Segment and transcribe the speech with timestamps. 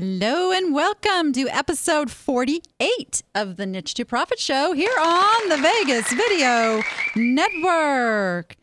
[0.00, 5.58] Hello and welcome to episode 48 of the Niche to Profit Show here on the
[5.58, 6.80] Vegas Video
[7.14, 8.56] Network.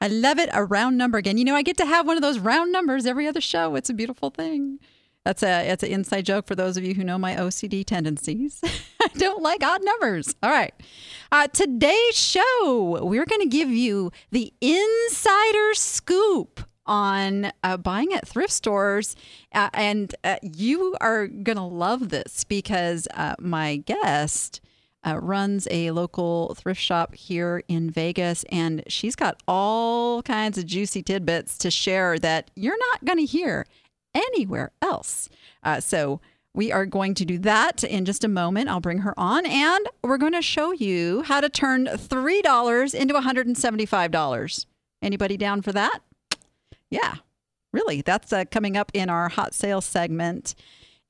[0.00, 1.36] I love it, a round number again.
[1.36, 3.74] You know, I get to have one of those round numbers every other show.
[3.74, 4.78] It's a beautiful thing.
[5.24, 8.60] That's a it's an inside joke for those of you who know my OCD tendencies.
[9.02, 10.36] I don't like odd numbers.
[10.44, 10.74] All right.
[11.32, 18.26] Uh, today's show, we're going to give you the insider scoop on uh, buying at
[18.26, 19.16] thrift stores.
[19.52, 24.60] Uh, and uh, you are going to love this because uh, my guest
[25.06, 30.66] uh, runs a local thrift shop here in Vegas, and she's got all kinds of
[30.66, 33.66] juicy tidbits to share that you're not going to hear
[34.14, 35.28] anywhere else.
[35.62, 36.20] Uh, so,
[36.54, 38.68] we are going to do that in just a moment.
[38.68, 43.14] I'll bring her on and we're going to show you how to turn $3 into
[43.14, 44.66] $175.
[45.02, 45.98] Anybody down for that?
[46.94, 47.16] Yeah,
[47.72, 48.02] really.
[48.02, 50.54] That's uh, coming up in our hot sales segment.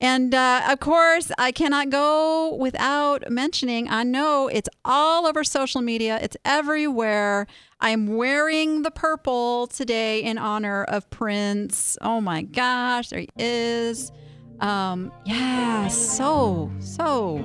[0.01, 5.81] And uh, of course, I cannot go without mentioning, I know it's all over social
[5.81, 7.45] media, it's everywhere.
[7.79, 11.99] I'm wearing the purple today in honor of Prince.
[12.01, 14.11] Oh my gosh, there he is.
[14.59, 17.39] Um, yeah, so, so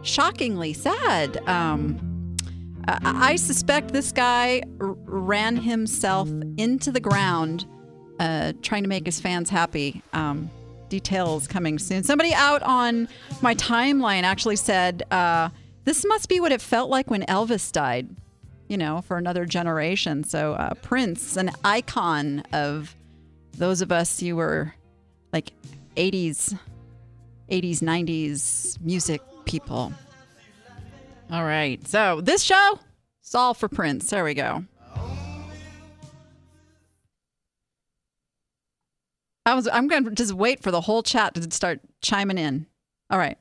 [0.00, 1.36] shockingly sad.
[1.46, 2.15] Um,
[2.88, 7.66] I, suspect this guy r- ran himself into the ground
[8.20, 10.02] uh, trying to make his fans happy.
[10.12, 10.50] Um,
[10.88, 12.02] details coming soon.
[12.04, 13.08] Somebody out on
[13.42, 15.48] my timeline actually said, uh,
[15.84, 18.08] This must be what it felt like when Elvis died,
[18.68, 20.24] you know, for another generation.
[20.24, 22.94] So, uh, Prince, an icon of
[23.52, 24.74] those of us who were
[25.32, 25.52] like
[25.96, 26.58] 80s,
[27.50, 29.92] 80s, 90s music people.
[31.30, 31.86] All right.
[31.86, 32.78] So this show,
[33.20, 34.08] it's all for Prince.
[34.10, 34.64] There we go.
[39.44, 42.66] I was I'm going to just wait for the whole chat to start chiming in.
[43.10, 43.38] All right.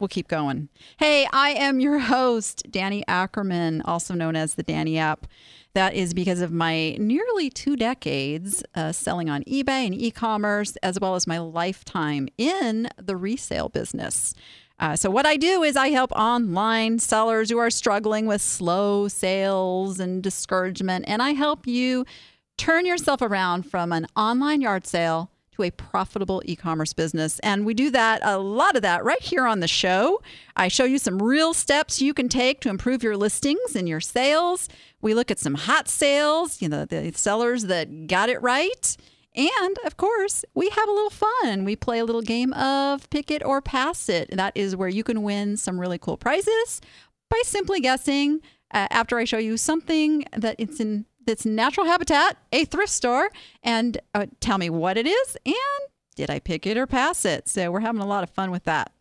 [0.00, 0.68] We'll keep going.
[0.96, 5.28] Hey, I am your host, Danny Ackerman, also known as the Danny app.
[5.74, 10.74] That is because of my nearly two decades uh, selling on eBay and e commerce,
[10.82, 14.34] as well as my lifetime in the resale business.
[14.82, 19.06] Uh, so, what I do is I help online sellers who are struggling with slow
[19.06, 22.04] sales and discouragement, and I help you
[22.58, 27.38] turn yourself around from an online yard sale to a profitable e-commerce business.
[27.44, 30.20] And we do that a lot of that right here on the show.
[30.56, 34.00] I show you some real steps you can take to improve your listings and your
[34.00, 34.68] sales.
[35.00, 38.96] We look at some hot sales you know the sellers that got it right
[39.34, 43.30] and of course we have a little fun we play a little game of pick
[43.30, 46.80] it or pass it that is where you can win some really cool prizes
[47.30, 48.40] by simply guessing
[48.74, 53.30] uh, after i show you something that it's in that's natural habitat, a thrift store,
[53.62, 55.54] and uh, tell me what it is and
[56.14, 57.48] did I pick it or pass it?
[57.48, 58.92] So we're having a lot of fun with that.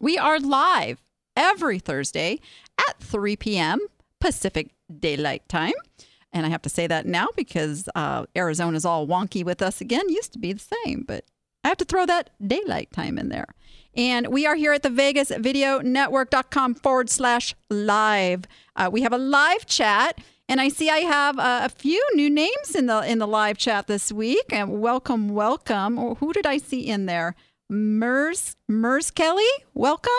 [0.00, 1.00] We are live
[1.36, 2.40] every Thursday
[2.88, 3.78] at 3 p.m.
[4.20, 5.74] Pacific Daylight Time.
[6.32, 10.08] And I have to say that now because uh, Arizona's all wonky with us again.
[10.08, 11.24] Used to be the same, but
[11.64, 13.46] I have to throw that daylight time in there.
[13.96, 18.44] And we are here at the Vegas Video Network.com forward slash live.
[18.76, 20.20] Uh, we have a live chat.
[20.50, 23.58] And I see I have uh, a few new names in the in the live
[23.58, 24.46] chat this week.
[24.50, 26.14] And welcome, welcome.
[26.16, 27.34] Who did I see in there?
[27.68, 30.12] Mers Mers Kelly, welcome.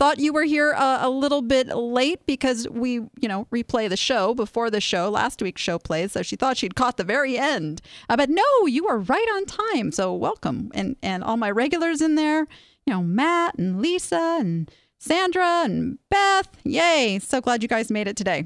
[0.00, 3.98] Thought you were here uh, a little bit late because we, you know, replay the
[3.98, 5.10] show before the show.
[5.10, 7.82] Last week's show plays, so she thought she'd caught the very end.
[8.08, 9.92] Uh, but no, you are right on time.
[9.92, 12.46] So welcome, and and all my regulars in there.
[12.86, 16.48] You know, Matt and Lisa and Sandra and Beth.
[16.64, 17.18] Yay!
[17.18, 18.44] So glad you guys made it today.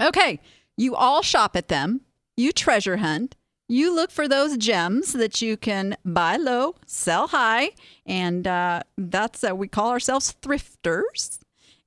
[0.00, 0.40] Okay,
[0.76, 2.00] you all shop at them,
[2.36, 3.36] you treasure hunt,
[3.70, 7.70] you look for those gems that you can buy low, sell high,
[8.04, 11.38] and uh, that's uh, we call ourselves thrifters.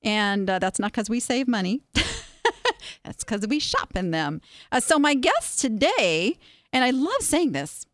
[0.02, 1.82] And uh, that's not because we save money.
[3.04, 4.40] that's because we shop in them.
[4.72, 6.38] Uh, so my guest today,
[6.72, 7.86] and I love saying this,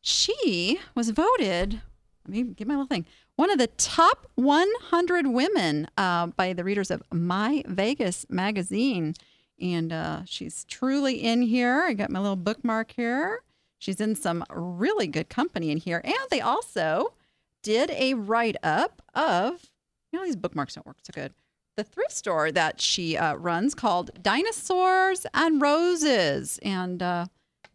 [0.00, 1.82] she was voted.
[2.26, 3.04] Let me get my little thing.
[3.36, 9.14] One of the top 100 women uh, by the readers of My Vegas magazine
[9.60, 11.82] and uh, she's truly in here.
[11.82, 13.40] I got my little bookmark here.
[13.78, 16.00] She's in some really good company in here.
[16.04, 17.14] And they also
[17.62, 19.70] did a write up of,
[20.12, 21.32] you know, these bookmarks don't work so good.
[21.76, 26.58] The thrift store that she uh, runs called Dinosaurs and Roses.
[26.62, 27.26] And uh,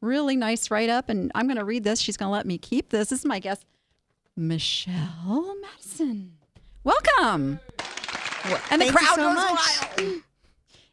[0.02, 1.10] really nice write up.
[1.10, 2.00] And I'm going to read this.
[2.00, 3.10] She's going to let me keep this.
[3.10, 3.66] This is my guest,
[4.36, 6.34] Michelle Madison.
[6.84, 7.60] Welcome.
[8.72, 9.98] And the Thank you crowd so goes much.
[9.98, 10.22] wild.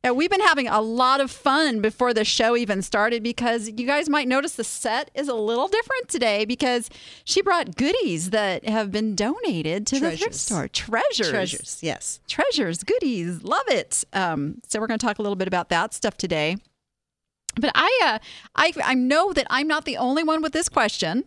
[0.07, 3.85] Yeah, we've been having a lot of fun before the show even started because you
[3.89, 6.89] guys might notice the set is a little different today because
[7.25, 10.69] she brought goodies that have been donated to the thrift store.
[10.69, 11.29] Treasures.
[11.29, 12.21] Treasures, yes.
[12.29, 13.43] Treasures, goodies.
[13.43, 14.05] Love it.
[14.13, 16.57] Um, so we're going to talk a little bit about that stuff today.
[17.57, 18.19] But I, uh,
[18.55, 21.25] I, I know that I'm not the only one with this question.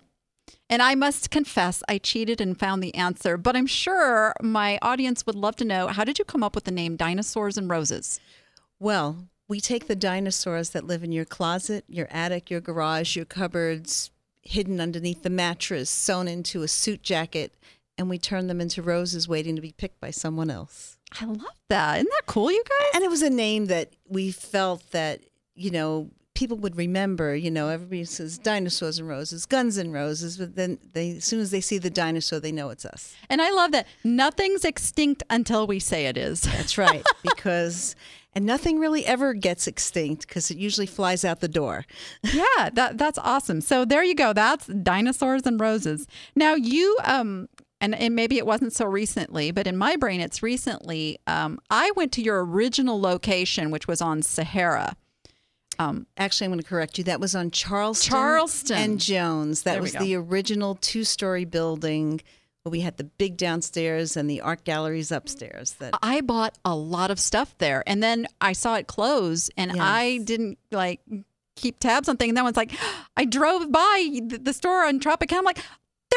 [0.70, 3.36] And I must confess, I cheated and found the answer.
[3.38, 6.64] But I'm sure my audience would love to know how did you come up with
[6.64, 8.22] the name Dinosaurs and Roses?
[8.80, 13.26] Well, we take the dinosaurs that live in your closet, your attic, your garage, your
[13.26, 14.12] cupboards,
[14.42, 17.54] hidden underneath the mattress, sewn into a suit jacket,
[17.98, 20.98] and we turn them into roses waiting to be picked by someone else.
[21.20, 21.98] I love that.
[21.98, 22.90] Isn't that cool, you guys?
[22.96, 25.22] And it was a name that we felt that,
[25.56, 27.36] you know, people would remember.
[27.36, 31.42] You know, everybody says dinosaurs and roses, guns and roses, but then they, as soon
[31.42, 33.14] as they see the dinosaur, they know it's us.
[33.30, 36.42] And I love that nothing's extinct until we say it is.
[36.42, 37.96] That's right, because.
[38.34, 41.86] And nothing really ever gets extinct because it usually flies out the door.
[42.24, 43.60] yeah, that that's awesome.
[43.62, 44.34] So there you go.
[44.34, 46.08] That's dinosaurs and roses.
[46.36, 47.50] Now you um
[47.81, 51.18] and, and maybe it wasn't so recently, but in my brain it's recently.
[51.28, 54.96] Um, I went to your original location, which was on Sahara.
[55.80, 57.06] Um, Actually, I'm going to correct you.
[57.06, 58.78] That was on Charleston, Charleston.
[58.78, 59.64] and Jones.
[59.64, 62.20] That There was the original two-story building
[62.69, 65.74] we had the big downstairs and the art galleries upstairs.
[65.74, 69.71] That I bought a lot of stuff there, and then I saw it close, and
[69.71, 69.80] Yes.
[69.81, 71.01] I didn't like
[71.56, 72.30] keep tabs on things.
[72.30, 72.71] And then it's like
[73.18, 75.39] I drove by the, the store on Tropicana.
[75.39, 75.60] I'm like,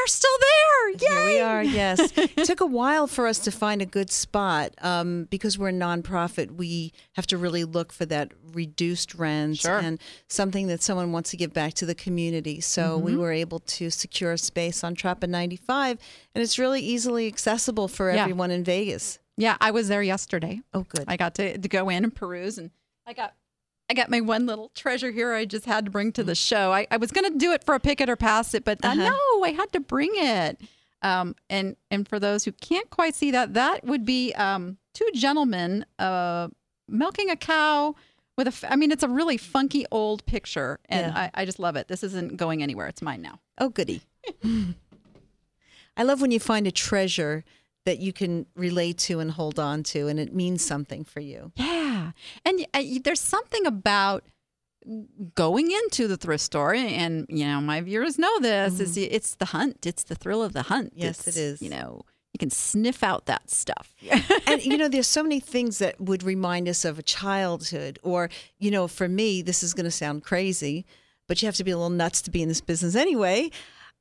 [0.03, 0.91] they're still there!
[0.91, 1.17] Yay!
[1.17, 1.63] Here we are.
[1.63, 5.69] Yes, it took a while for us to find a good spot um, because we're
[5.69, 6.53] a nonprofit.
[6.57, 9.79] We have to really look for that reduced rent Sure.
[9.79, 12.61] and something that someone wants to give back to the community.
[12.61, 13.05] So Mm-hmm.
[13.07, 15.99] we were able to secure a space on Trappa 95,
[16.35, 18.23] and it's really easily accessible for Yeah.
[18.23, 19.19] everyone in Vegas.
[19.37, 20.61] Yeah, I was there yesterday.
[20.75, 21.05] Oh, good.
[21.09, 22.71] I got to, to go in and peruse, and
[23.07, 23.35] I got
[23.93, 25.35] I got my one little treasure here.
[25.35, 26.73] I just had to bring to the show.
[26.73, 28.83] I, I was going to do it for a pick it or pass it, but
[28.83, 29.11] uh, Uh-huh.
[29.11, 30.59] no, I had to bring it.
[31.03, 35.07] Um, and and for those who can't quite see that, that would be um, two
[35.13, 36.49] gentlemen uh,
[36.89, 37.95] milking a cow
[38.39, 38.49] with a.
[38.49, 41.19] f- I mean, it's a really funky old picture, and Yeah.
[41.35, 41.89] I, I just love it.
[41.89, 42.87] This isn't going anywhere.
[42.87, 43.41] It's mine now.
[43.59, 44.01] Oh, goody.
[45.97, 47.45] I love when you find a treasure
[47.85, 51.53] that you can relate to and hold on to, and it means something for you.
[51.57, 52.13] Yeah.
[52.45, 54.25] And uh, there's something about
[55.35, 59.45] going into the thrift store and you know my viewers know this is it's the
[59.45, 61.03] hunt it's the thrill of the hunt Mm-hmm.
[61.03, 61.63] Yes, It's, it is.
[61.63, 62.03] you know
[62.33, 63.95] you can sniff out that stuff
[64.49, 68.29] and you know, there's so many things that would remind us of a childhood, or
[68.59, 70.85] you know, for me, this is going to sound crazy,
[71.29, 73.51] but you have to be a little nuts to be in this business anyway.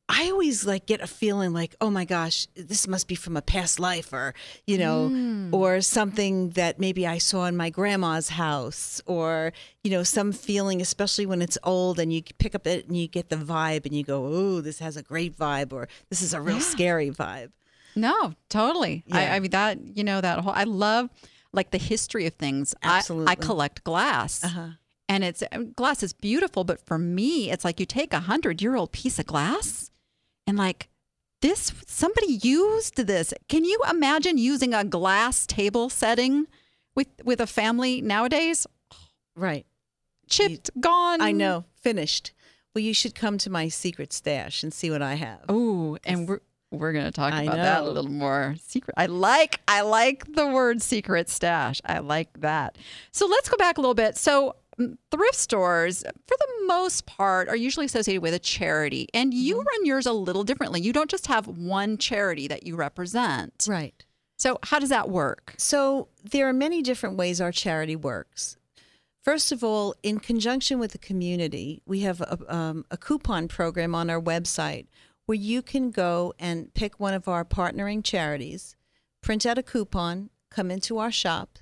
[0.10, 3.42] I always like get a feeling like, oh my gosh, this must be from a
[3.42, 4.34] past life, or
[4.68, 9.54] you know, or something that maybe I saw in my grandma's house, or
[9.84, 13.08] you know, some feeling, especially when it's old and you pick up it and you
[13.08, 16.34] get the vibe and you go, oh, this has a great vibe, or this is
[16.34, 17.52] a real scary vibe.
[17.96, 19.34] no totally I, Yeah.
[19.36, 21.10] I mean that you know that whole i love
[21.52, 24.68] like the history of things I- I, collect glass Uh-huh.
[25.10, 25.44] and it's
[25.76, 29.20] glass is beautiful but for me it's like you take a hundred year old piece
[29.20, 29.91] of glass
[30.48, 30.90] and like
[31.42, 33.34] this somebody used this.
[33.50, 36.48] Can you imagine using a glass table setting
[36.96, 38.68] with with a family nowadays?
[39.36, 39.66] Right.
[40.30, 41.22] chipped gone.
[41.22, 41.66] I know.
[41.76, 42.34] Finished.
[42.74, 45.42] Well, you should come to my secret stash and see what I have.
[45.50, 48.56] oh and we're we're gonna talk I about that a little more.
[48.62, 51.82] Secret i like i like the word secret stash.
[51.86, 52.78] I like that.
[53.12, 54.16] So let's go back a little bit.
[54.16, 54.56] So
[55.12, 59.68] thrift stores for the most part are usually associated with a charity and you Mm-hmm.
[59.68, 64.06] run yours a little differently you don't just have one charity that you represent Right.
[64.38, 68.58] so how does that work So there are many different ways our charity works.
[69.24, 73.94] First of all, in conjunction with the community, we have a, um, a coupon program
[73.94, 74.88] on our website
[75.28, 78.76] where you can go and pick one of our partnering charities,
[79.22, 81.60] print out a coupon, come into our shop,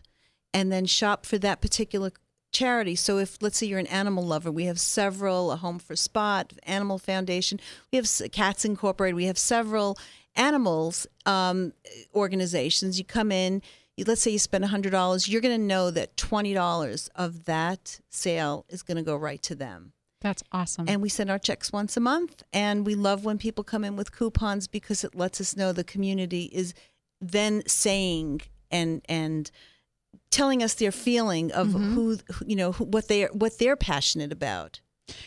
[0.53, 2.11] and then shop for that particular
[2.51, 2.95] charity.
[2.95, 6.51] So if let's say you're an animal lover, we have several, a Home for Spot,
[6.63, 7.59] Animal Foundation,
[7.91, 9.97] we have Cats Incorporated, we have several
[10.35, 11.73] animals um,
[12.13, 12.97] organizations.
[12.97, 13.61] You come in,
[13.95, 18.65] you, let's say you spend $100, you're going to know that $20 of that sale
[18.69, 19.93] is going to go right to them.
[20.21, 22.43] that's awesome And we send our checks once a month.
[22.53, 25.83] And we love when people come in with coupons because it lets us know the
[25.83, 26.73] community is
[27.21, 28.41] then saying
[28.71, 29.51] and and
[30.31, 33.75] telling us their feeling of who who- you know who, what they are what they're
[33.75, 34.81] passionate about.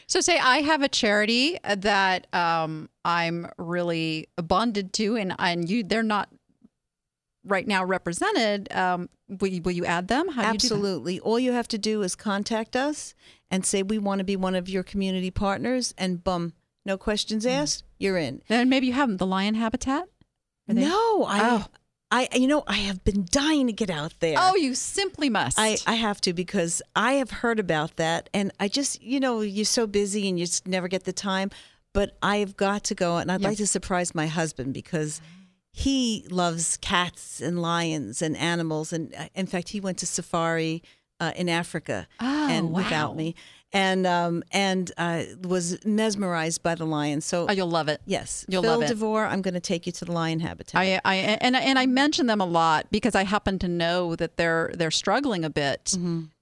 [0.06, 5.82] So, say I have a charity that um, I'm really bonded to, and and you,
[5.82, 6.28] they're not
[7.44, 8.72] right now represented.
[8.72, 10.28] Um, will, you, will you add them?
[10.28, 10.54] How do you?
[10.54, 11.18] Absolutely.
[11.20, 13.14] All you have to do is contact us
[13.50, 16.52] and say we want to be one of your community partners, and boom,
[16.86, 17.50] no questions Mm.
[17.50, 18.40] asked, you're in.
[18.48, 19.16] Then maybe you have them.
[19.16, 20.04] The lion habitat.
[20.68, 21.66] They- No, I, Oh.
[22.14, 24.34] I, you know, I have been dying to get out there.
[24.38, 25.58] Oh, you simply must.
[25.58, 29.40] I, I have to because I have heard about that, and I just, you know,
[29.40, 31.50] you're so busy and you just never get the time.
[31.94, 35.20] But I've got to go, and I'd like to surprise my husband because
[35.72, 40.82] he loves cats and lions and animals, and uh, in fact, he went to safari
[41.18, 42.76] uh, in Africa Oh, and wow.
[42.82, 43.34] without me,
[43.72, 47.24] and um, and uh, was mesmerized by the lions.
[47.24, 48.00] So oh, you'll love it.
[48.04, 48.88] yes, You'll Phil love it.
[48.88, 50.80] DeVore, I'm going to take you to the lion habitat.
[50.80, 54.36] I, I and and I mention them a lot because I happen to know that
[54.36, 55.94] they're they're struggling a bit,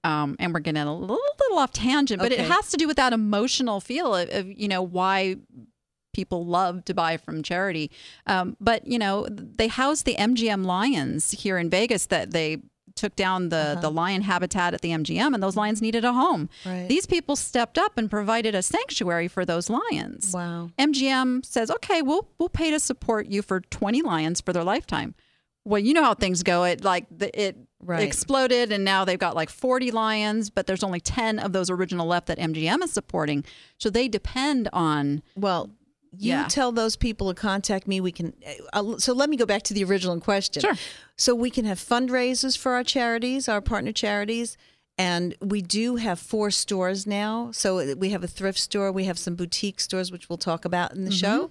[0.03, 2.51] um, and we're getting a little, little off tangent, but it Mm-hmm.
[2.51, 5.37] Has to do with that emotional feel of, of you know why
[6.13, 7.89] people love to buy from charity.
[8.27, 12.57] Um, but you know they house the MGM lions here in Vegas that they
[12.95, 13.91] took down the the uh-huh.
[13.91, 16.49] lion habitat at the MGM, and those lions needed a home.
[16.65, 16.87] Right.
[16.87, 20.33] These people stepped up and provided a sanctuary for those lions.
[20.33, 20.69] wow.
[20.77, 25.15] MGM says, "Okay, we'll we'll pay to support you for 20 lions for their lifetime."
[25.63, 26.63] Well, you know how things go.
[26.63, 28.03] It like the, it Right.
[28.03, 32.05] exploded, and now they've got like 40 lions, but there's only 10 of those original
[32.05, 33.43] left that MGM is supporting.
[33.79, 35.23] So they depend on.
[35.35, 35.71] Well,
[36.17, 36.47] you Yeah.
[36.49, 38.01] tell those people to contact me.
[38.01, 38.33] We can.
[38.73, 40.61] Uh, so let me go back to the original question.
[40.61, 40.75] Sure.
[41.15, 44.57] So we can have fundraisers for our charities, our partner charities,
[44.97, 47.51] and we do have four stores now.
[47.53, 50.93] So we have a thrift store, we have some boutique stores, which we'll talk about
[50.93, 51.49] in the show.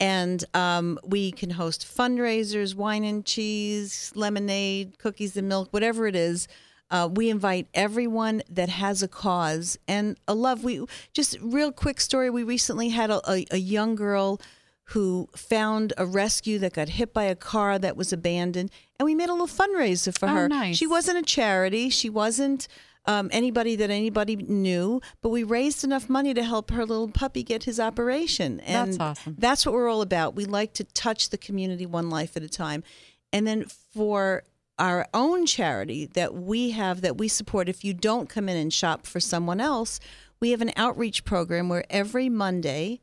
[0.00, 6.16] And um, we can host fundraisers, wine and cheese, lemonade, cookies and milk, whatever it
[6.16, 6.48] is.
[6.92, 10.62] Uh, we invite everyone that has a cause and a love.
[10.62, 10.84] We
[11.14, 12.28] just real quick story.
[12.30, 14.40] We recently had a, a, a young girl
[14.86, 19.14] who found a rescue that got hit by a car that was abandoned, and we
[19.14, 20.48] made a little fundraiser for Oh, her.
[20.48, 20.76] nice.
[20.76, 21.88] She wasn't a charity.
[21.88, 22.68] She wasn't
[23.06, 27.42] um, anybody that anybody knew, but we raised enough money to help her little puppy
[27.42, 28.60] get his operation.
[28.60, 29.36] And That's awesome.
[29.38, 30.34] That's what we're all about.
[30.36, 32.84] We like to touch the community one life at a time.
[33.32, 34.44] And then for
[34.78, 38.72] our own charity that we have that we support, if you don't come in and
[38.72, 40.00] shop for someone else,
[40.40, 43.00] we have an outreach program where every Monday,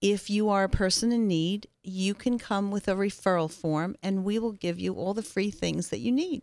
[0.00, 4.24] if you are a person in need, you can come with a referral form and
[4.24, 6.42] we will give you all the free things that you need.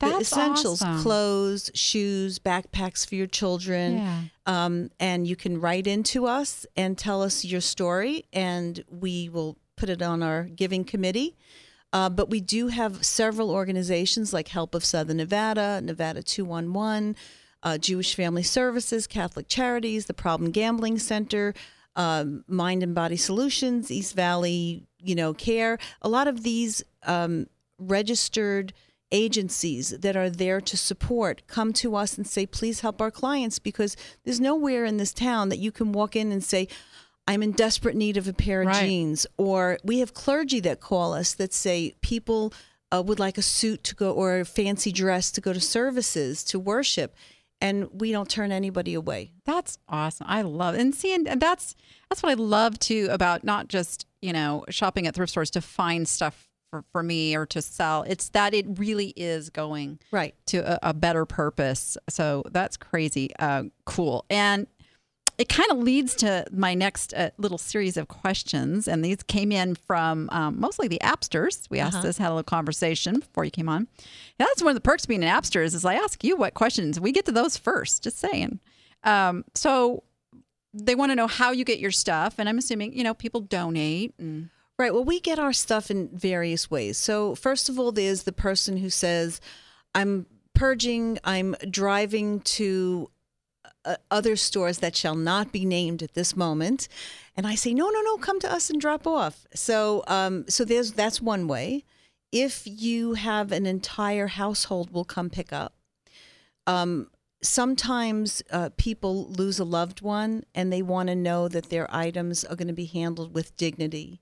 [0.00, 1.02] the That's essentials, awesome.
[1.02, 3.98] clothes, shoes, backpacks for your children.
[3.98, 4.22] Yeah.
[4.46, 9.56] Um, and you can write into us and tell us your story, and we will
[9.76, 11.36] put it on our giving committee.
[11.96, 17.16] Uh, but we do have several organizations like Help of Southern Nevada, Nevada 211,
[17.62, 21.54] uh, Jewish Family Services, Catholic Charities, the Problem Gambling Center,
[21.96, 25.78] um, Mind and Body Solutions, East Valley, you know, Care.
[26.02, 27.46] A lot of these um,
[27.78, 28.74] registered
[29.10, 33.58] agencies that are there to support come to us and say, please help our clients
[33.58, 36.68] because there's nowhere in this town that you can walk in and say,
[37.26, 38.86] I'm in desperate need of a pair of Right.
[38.86, 39.26] jeans.
[39.36, 42.52] Or we have clergy that call us that say people
[42.92, 46.44] uh, would like a suit to go or a fancy dress to go to services,
[46.44, 47.14] to worship.
[47.60, 49.32] And we don't turn anybody away.
[49.44, 50.26] That's awesome.
[50.28, 51.74] I love and seeing and that's
[52.08, 55.60] that's what I love too about not just you know shopping at thrift stores to
[55.62, 58.02] find stuff for, for me or to sell.
[58.02, 60.34] It's that it really is going Right.
[60.46, 61.96] to a, a better purpose.
[62.10, 63.30] So that's crazy.
[63.38, 64.26] Uh, cool.
[64.28, 64.66] And
[65.38, 68.88] it kind of leads to my next uh, little series of questions.
[68.88, 71.68] And these came in from um, mostly the Appsters.
[71.68, 73.86] We asked this, had a little conversation before you came on.
[74.38, 76.54] That's one of the perks of being an Appster is, is I ask you what
[76.54, 76.98] questions.
[76.98, 78.60] We get to those first, just saying.
[79.04, 80.04] Um, so
[80.72, 82.36] they want to know how you get your stuff.
[82.38, 84.14] And I'm assuming, you know, people donate.
[84.18, 84.92] And, Right.
[84.92, 86.98] Well, we get our stuff in various ways.
[86.98, 89.40] So, first of all, there's the person who says,
[89.94, 93.10] I'm purging, I'm driving to
[93.86, 96.88] uh, other stores that shall not be named at this moment.
[97.36, 99.46] And I say, no, no, no, come to us and drop off.
[99.54, 101.84] So, um, so there's that's one way.
[102.32, 105.74] If you have an entire household, will come pick up.
[106.66, 107.08] Um,
[107.42, 112.44] sometimes uh, people lose a loved one and they want to know that their items
[112.44, 114.20] are going to be handled with dignity.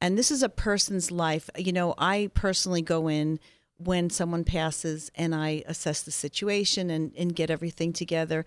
[0.00, 1.48] And this is a person's life.
[1.56, 3.38] You know, I personally go in
[3.78, 8.44] when someone passes and I assess the situation and, and get everything together.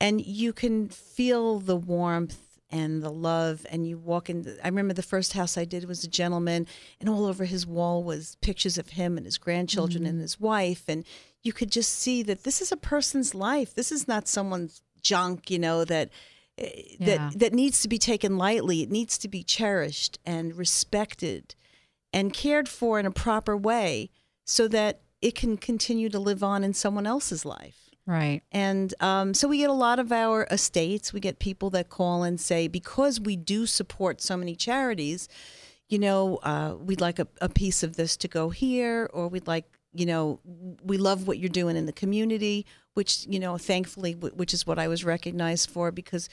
[0.00, 2.38] And you can feel the warmth
[2.70, 3.66] and the love.
[3.70, 4.46] And you walk in.
[4.62, 6.66] I remember the first house I did was a gentleman,
[7.00, 10.84] and all over his wall was pictures of him and his grandchildren and his wife.
[10.88, 11.04] And
[11.42, 13.74] you could just see that this is a person's life.
[13.74, 16.10] This is not someone's junk, you know, that
[16.58, 17.06] eh, Yeah.
[17.30, 18.82] that that needs to be taken lightly.
[18.82, 21.54] It needs to be cherished and respected
[22.12, 24.10] and cared for in a proper way.
[24.44, 27.87] so that it can continue to live on in someone else's life.
[28.08, 28.40] Right.
[28.50, 31.12] And um, so we get a lot of our estates.
[31.12, 35.28] We get people that call and say, because we do support so many charities,
[35.90, 39.46] you know, uh, we'd like a, a piece of this to go here, or we'd
[39.46, 40.40] like, you know,
[40.82, 44.66] we love what you're doing in the community, which, you know, thankfully, w- which is
[44.66, 46.30] what I was recognized for because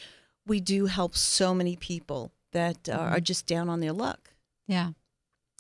[0.48, 4.32] we do help so many people that uh, are just down on their luck.
[4.66, 4.92] Yeah.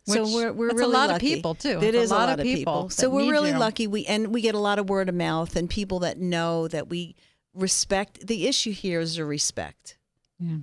[0.07, 1.33] So we're we're really a lot lucky.
[1.33, 1.79] of people too.
[1.81, 2.89] It is a lot, of people.
[2.89, 3.57] So we're really you.
[3.57, 3.87] lucky.
[3.87, 6.89] We and we get a lot of word of mouth and people that know that
[6.89, 7.15] we
[7.55, 8.27] respect.
[8.27, 9.97] The issue here is a respect.
[10.39, 10.57] Yeah.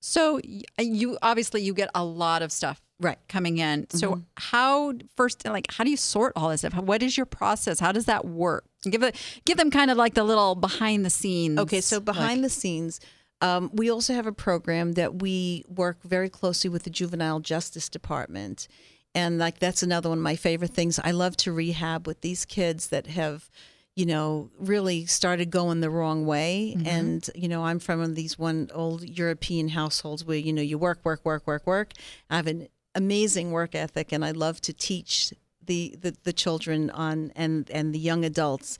[0.00, 0.40] So
[0.78, 3.18] you obviously you get a lot of stuff Right.
[3.28, 3.86] coming in.
[3.90, 4.20] So Mm-hmm.
[4.36, 6.74] how first like how do you sort all this stuff?
[6.74, 7.80] What is your process?
[7.80, 8.64] How does that work?
[8.82, 11.58] Give it give them kind of like the little behind the scenes.
[11.58, 13.00] Okay, so behind the scenes,
[13.40, 17.88] um, we also have a program that we work very closely with the Juvenile Justice
[17.88, 18.68] Department.
[19.14, 21.00] And like that's another one of my favorite things.
[21.02, 23.50] I love to rehab with these kids that have,
[23.96, 26.76] you know, really started going the wrong way.
[26.86, 30.62] And, you know, I'm from one of these one old European households where, you know,
[30.62, 31.92] you work, work, work, work, work.
[32.28, 35.32] I have an amazing work ethic and I love to teach
[35.64, 38.78] the, the, the children on and, and the young adults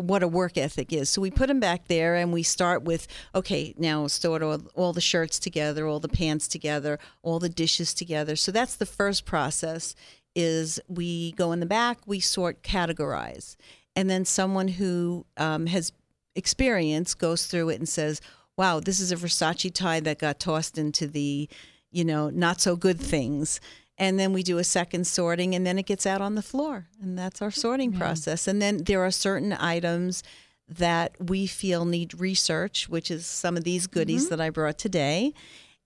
[0.00, 1.10] what a work ethic is.
[1.10, 4.92] So we put them back there and we start with okay, now sort all, all
[4.92, 8.36] the shirts together, all the pants together, all the dishes together.
[8.36, 9.94] So that's the first process
[10.34, 13.56] is we go in the back, we sort, categorize.
[13.96, 15.92] And then someone who um, has
[16.36, 18.20] experience goes through it and says,
[18.56, 21.48] wow, this is a Versace tie that got tossed into the,
[21.90, 23.60] you know, not so good things.
[24.00, 26.88] And then we do a second sorting and then it gets out on the floor.
[27.02, 28.48] And that's our sorting process.
[28.48, 30.22] And then there are certain items
[30.66, 35.34] that we feel need research, which is some of these goodies that I brought today.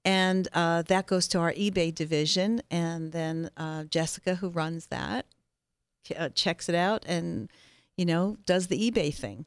[0.05, 2.63] And uh, that goes to our eBay division.
[2.71, 5.27] And then uh, Jessica, who runs that,
[6.17, 7.51] uh, checks it out and,
[7.97, 9.45] you know, does the eBay thing.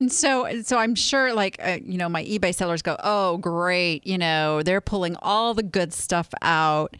[0.00, 4.04] And so, so I'm sure, like uh, you know, my eBay sellers go, "Oh, great!
[4.04, 6.96] You know, they're pulling all the good stuff out."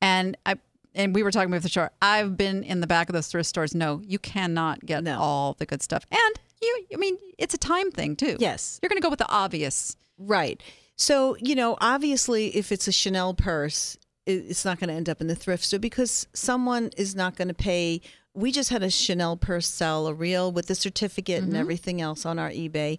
[0.00, 0.56] And I
[0.94, 1.92] and we were talking about the store.
[2.02, 3.74] I've been in the back of those thrift stores.
[3.74, 5.18] No, you cannot get No.
[5.20, 6.04] all the good stuff.
[6.10, 8.36] And you, I mean, it's a time thing too.
[8.40, 8.78] Yes.
[8.82, 9.96] you're going to go with the obvious.
[10.18, 10.60] Right.
[10.96, 15.20] So, you know, obviously, if it's a Chanel purse, it's not going to end up
[15.20, 18.00] in the thrift store because someone is not going to pay.
[18.34, 22.26] We just had a Chanel purse sell, a real with the certificate and everything else
[22.26, 22.98] on our eBay.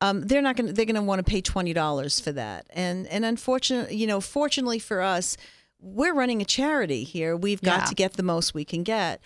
[0.00, 0.72] Um, they're not going to.
[0.72, 2.66] They're going to want to pay twenty dollars for that.
[2.70, 5.36] And and unfortunately, you know, fortunately for us,
[5.80, 7.36] we're running a charity here.
[7.36, 7.86] We've got Yeah.
[7.86, 9.20] to get the most we can get.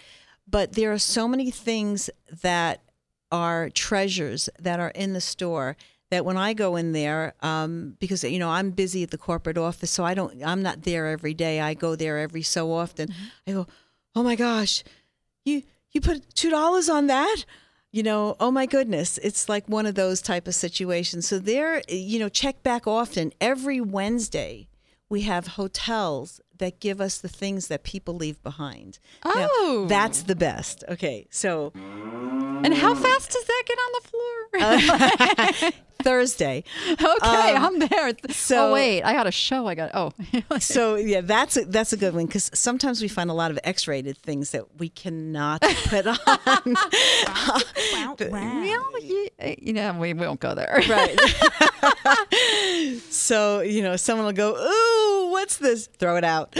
[0.48, 2.10] But there are so many things
[2.42, 2.82] that
[3.30, 5.76] are treasures that are in the store
[6.10, 9.56] that when I go in there, um, because you know I'm busy at the corporate
[9.56, 11.60] office, so I don't, I'm not there every day.
[11.60, 13.14] I go there every so often.
[13.46, 13.66] I go,
[14.14, 14.84] oh my gosh,
[15.46, 15.62] you
[15.92, 17.46] you put two dollars on that?
[17.92, 21.26] You know, oh my goodness, it's like one of those type of situations.
[21.26, 23.32] So there, you know, check back often.
[23.40, 24.68] Every Wednesday,
[25.12, 28.98] we have hotels that give us the things that people leave behind.
[29.25, 29.85] Now, Oh.
[29.87, 30.85] that's the best.
[30.88, 31.70] Okay, so
[32.64, 34.37] And how fast does that get on the floor?
[34.64, 35.70] Uh,
[36.02, 36.64] Thursday.
[36.92, 38.08] okay, I'm there.
[38.08, 39.66] Uh, so- oh wait, I got a show.
[39.66, 39.90] I got.
[39.94, 40.12] Oh,
[40.60, 43.58] So yeah, that's a, that's a good one because sometimes we find a lot of
[43.64, 46.18] X-rated things that we cannot put on.
[48.30, 50.80] well, you, you know, we won't go there.
[50.88, 51.18] right.
[53.10, 56.54] so you know, someone will go, "Ooh, what's this?" Throw it out.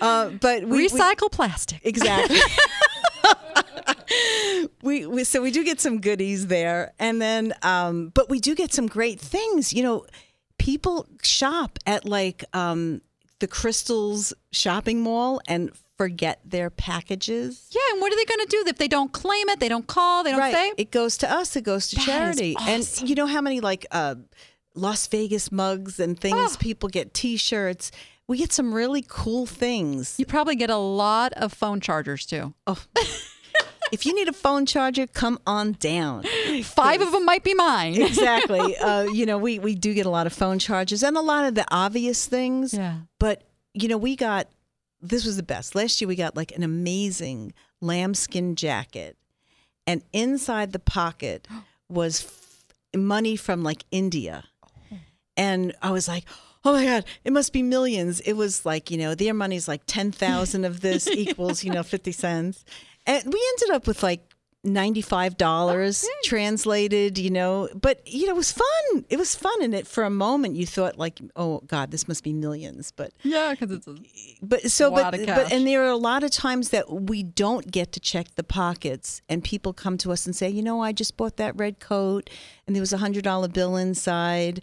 [0.00, 1.80] Uh, but we, we Recycle plastic.
[1.84, 2.38] exactly.
[4.82, 8.54] we, we so we do get some goodies there, and then um, but we do
[8.54, 9.72] get some great things.
[9.72, 10.06] You know,
[10.58, 13.00] people shop at like um,
[13.40, 17.68] the Crystals shopping mall and forget their packages.
[17.70, 19.60] Yeah, and what are they going to do if they don't claim it?
[19.60, 20.24] They don't call.
[20.24, 20.72] They don't right, say.
[20.76, 21.56] it goes to us.
[21.56, 23.02] It goes to That charity, awesome.
[23.02, 24.16] and you know how many like uh,
[24.74, 26.36] Las Vegas mugs and things.
[26.36, 26.56] Oh.
[26.58, 27.90] People get T-shirts.
[28.26, 30.14] We get some really cool things.
[30.18, 32.54] You probably get a lot of phone chargers too.
[32.66, 32.82] Oh.
[33.92, 36.24] if you need a phone charger, come on down.
[36.62, 38.00] Five of them might be mine.
[38.02, 38.76] Exactly.
[38.78, 41.44] uh, you know, we, we do get a lot of phone chargers and a lot
[41.44, 42.72] of the obvious things.
[42.72, 42.98] Yeah.
[43.20, 43.42] But,
[43.74, 44.48] you know, we got
[45.04, 45.74] this was the best.
[45.74, 49.16] Last year we got like an amazing lambskin jacket.
[49.86, 51.46] And inside the pocket
[51.88, 54.44] was f- money from like India.
[55.36, 56.24] And I was like,
[56.64, 58.20] oh my God, it must be millions.
[58.20, 62.12] It was like, you know, their money's like 10,000 of this equals, you know, 50
[62.12, 62.64] cents.
[63.06, 67.68] And we ended up with like ninety-five dollars translated, you know.
[67.74, 69.04] But you know, it was fun.
[69.08, 72.24] It was fun, and it for a moment you thought like, oh God, this must
[72.24, 72.90] be millions.
[72.90, 73.96] But Yeah, because it's a,
[74.42, 77.22] but so Lot but of but and there are a lot of times that we
[77.22, 80.80] don't get to check the pockets, and people come to us and say, you know,
[80.80, 82.30] I just bought that red coat,
[82.66, 84.62] and there was a hundred dollar bill inside.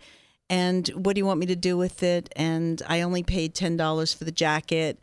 [0.52, 2.28] And what do you want me to do with it?
[2.36, 5.00] And I only paid ten dollars for the jacket.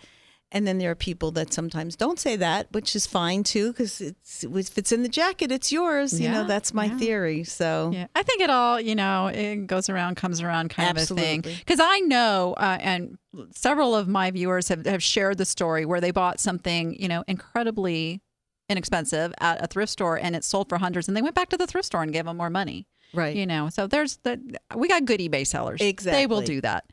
[0.51, 4.01] And then there are people that sometimes don't say that, which is fine too, because
[4.01, 6.19] it's if it's in the jacket, it's yours.
[6.19, 6.99] You know, that's my yeah.
[6.99, 7.45] theory.
[7.45, 8.07] So yeah.
[8.15, 11.41] I think it all, you know, it goes around, comes around kind of a thing.
[11.41, 11.55] Absolutely.
[11.59, 13.19] Because I know, uh, and
[13.53, 17.25] several of my viewers have, have shared the story where they bought something, you know,
[17.27, 18.23] incredibly
[18.71, 21.57] inexpensive at a thrift store and it sold for hundreds and they went back to
[21.57, 22.87] the thrift store and gave them more money.
[23.13, 24.41] Right, You know, so there's the,
[24.75, 25.81] we got good eBay sellers.
[25.81, 26.23] Exactly.
[26.23, 26.85] They will do that.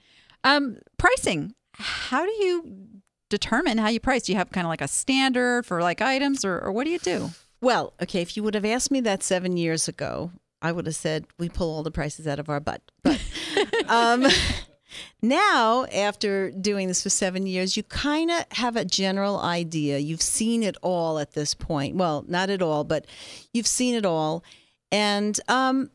[0.43, 1.54] Um, pricing.
[1.73, 2.88] How do you
[3.30, 4.23] determine how you price?
[4.23, 6.91] Do you have kind of like a standard for like items or, or what do
[6.91, 7.32] you do?
[7.62, 10.95] Well, okay, if you would have asked me that seven years ago, I would have
[10.95, 12.82] said we pull all the prices out of our butt.
[13.04, 13.19] But
[13.88, 14.28] um,
[15.21, 19.97] now, after doing this for seven years, you kind of have a general idea.
[19.97, 21.95] You've seen it all at this point.
[21.95, 23.06] Well, not at all, but
[23.54, 24.43] you've seen it all.
[24.91, 25.89] And um,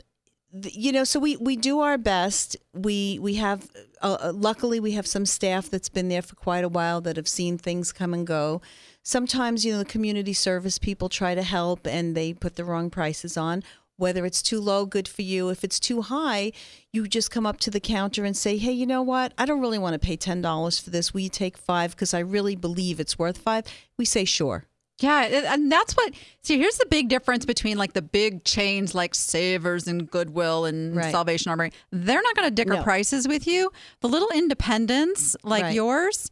[0.53, 2.57] you know, so we we do our best.
[2.73, 3.69] We we have
[4.03, 7.17] uh, uh, luckily we have some staff that's been there for quite a while that
[7.17, 8.61] have seen things come and go.
[9.03, 12.91] Sometimes you know the community service people try to help and they put the wrong
[12.91, 13.63] prices on.
[13.97, 15.51] Whether it's too low, good for you.
[15.51, 16.53] If it's too high,
[16.91, 19.33] you just come up to the counter and say, "Hey, you know what?
[19.39, 21.15] I don't really want to pay ten dollars for this.
[21.15, 21.93] Will you take five?
[21.93, 23.67] Because I really believe it's worth five.
[23.99, 24.67] We say, "Sure."
[25.01, 26.13] Yeah, and that's what.
[26.43, 30.95] See, here's the big difference between like the big chains like Savers and Goodwill and
[30.97, 31.11] Right.
[31.11, 31.73] Salvation Army.
[31.91, 32.83] They're not going to dicker No.
[32.83, 33.73] prices with you.
[34.01, 35.75] The little independents like Right.
[35.75, 36.31] yours,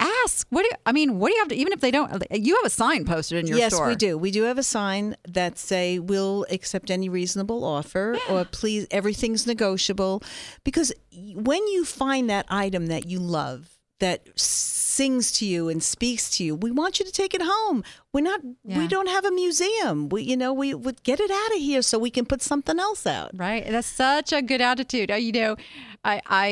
[0.00, 0.46] ask.
[0.50, 1.18] What do you, I mean?
[1.18, 1.54] What do you have to?
[1.54, 3.86] Even if they don't, you have a sign posted in your yes, store.
[3.86, 4.18] Yes, we do.
[4.18, 9.46] We do have a sign that say we'll accept any reasonable offer or please everything's
[9.46, 10.22] negotiable
[10.64, 10.92] because
[11.34, 13.73] when you find that item that you love
[14.04, 17.82] that sings to you and speaks to you, we want you to take it home.
[18.12, 18.78] We're not Yeah.
[18.78, 20.08] we don't have a museum.
[20.08, 22.78] We you know, we would get it out of here so we can put something
[22.78, 23.30] else out.
[23.34, 23.64] Right.
[23.74, 25.10] That's such a good attitude.
[25.10, 25.56] Uh, You know,
[26.04, 26.14] I
[26.44, 26.48] I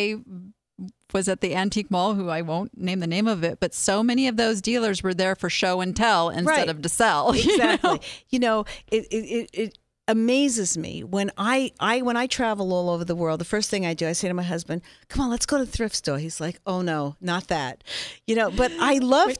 [1.12, 4.03] was at the antique mall who I won't name the name of it, but so
[4.03, 6.69] many of those dealers were there for show and tell instead Right.
[6.71, 7.37] of to sell.
[7.37, 7.99] you exactly know?
[8.31, 13.05] you know it, it, it amazes me when I, I when i travel all over
[13.05, 15.47] the world the first thing i do i say to my husband come on let's
[15.47, 17.85] go to the thrift store he's like oh no not that
[18.27, 19.37] you know but i love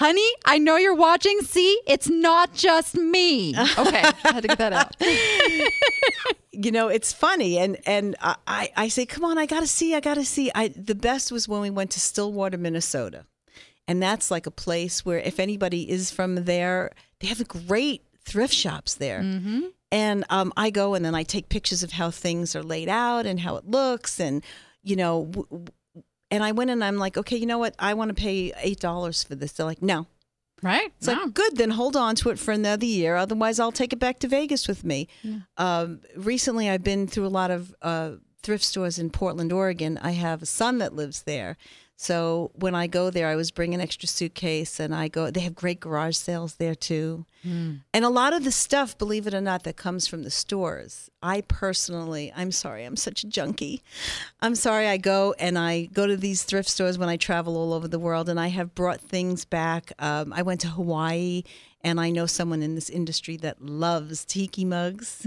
[0.00, 1.40] Honey, I know you're watching.
[1.40, 3.52] See, it's not just me.
[3.78, 4.94] Okay, I had to get that out.
[6.52, 9.94] you know it's funny and and I- i i say come on i gotta see
[9.94, 13.26] i gotta see i the best was when we went to stillwater minnesota
[13.86, 18.02] and that's like a place where if anybody is from there they have a great
[18.30, 19.20] thrift shops there
[19.90, 23.24] and um, i go and then i take pictures of how things are laid out
[23.26, 24.44] and how it looks and
[24.82, 25.66] you know w- w-
[26.30, 28.80] and i went and i'm like okay you know what i want to pay eight
[28.80, 30.06] dollars for this they're like no
[30.60, 30.90] Right?
[30.98, 33.14] it's like good, then hold on to it for another year.
[33.14, 35.06] Otherwise, I'll take it back to Vegas with me.
[35.56, 38.10] Um, recently, I've been through a lot of uh,
[38.42, 40.00] thrift stores in Portland, Oregon.
[40.02, 41.56] I have a son that lives there.
[41.94, 45.30] So when I go there, I was bringing an extra suitcase, and I go.
[45.30, 49.34] They have great garage sales there too, and a lot of the stuff, believe it
[49.34, 51.08] or not, that comes from the stores.
[51.22, 53.82] I personally, I'm sorry, I'm such a junkie.
[54.40, 54.86] I'm sorry.
[54.86, 57.98] I go and I go to these thrift stores when I travel all over the
[57.98, 59.92] world, and I have brought things back.
[59.98, 61.42] Um, I went to Hawaii,
[61.82, 65.26] and I know someone in this industry that loves tiki mugs.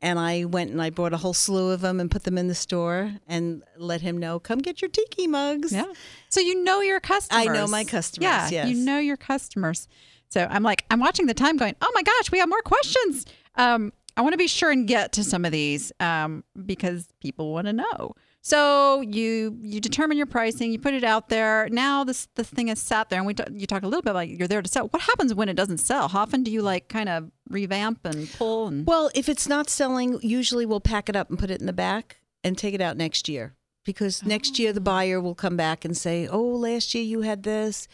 [0.00, 2.46] And I went and I bought a whole slew of them and put them in
[2.46, 5.72] the store and let him know, come get your tiki mugs.
[5.72, 5.86] Yeah.
[6.28, 7.48] So you know your customers.
[7.48, 8.48] I know my customers, Yeah.
[8.48, 8.68] yes.
[8.68, 9.88] You know your customers.
[10.28, 13.26] So I'm like, I'm watching the time going, oh my gosh, we have more questions.
[13.56, 17.52] Um, I want to be sure and get to some of these um, because people
[17.52, 18.14] want to know.
[18.40, 21.68] So you you determine your pricing, you put it out there.
[21.70, 24.10] Now this the thing is sat there, and we t- you talk a little bit
[24.10, 24.88] about you're there to sell.
[24.88, 26.08] What happens when it doesn't sell?
[26.08, 29.68] How often do you like kind of revamp and pull and Well, if it's not
[29.68, 32.80] selling, usually we'll pack it up and put it in the back and take it
[32.80, 36.94] out next year because next year the buyer will come back and say, "Oh, last
[36.94, 37.86] year you had this,"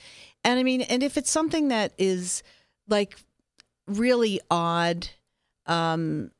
[0.44, 2.42] and I mean, and if it's something that is
[2.88, 3.16] like
[3.86, 5.08] really odd,
[5.66, 6.30] um,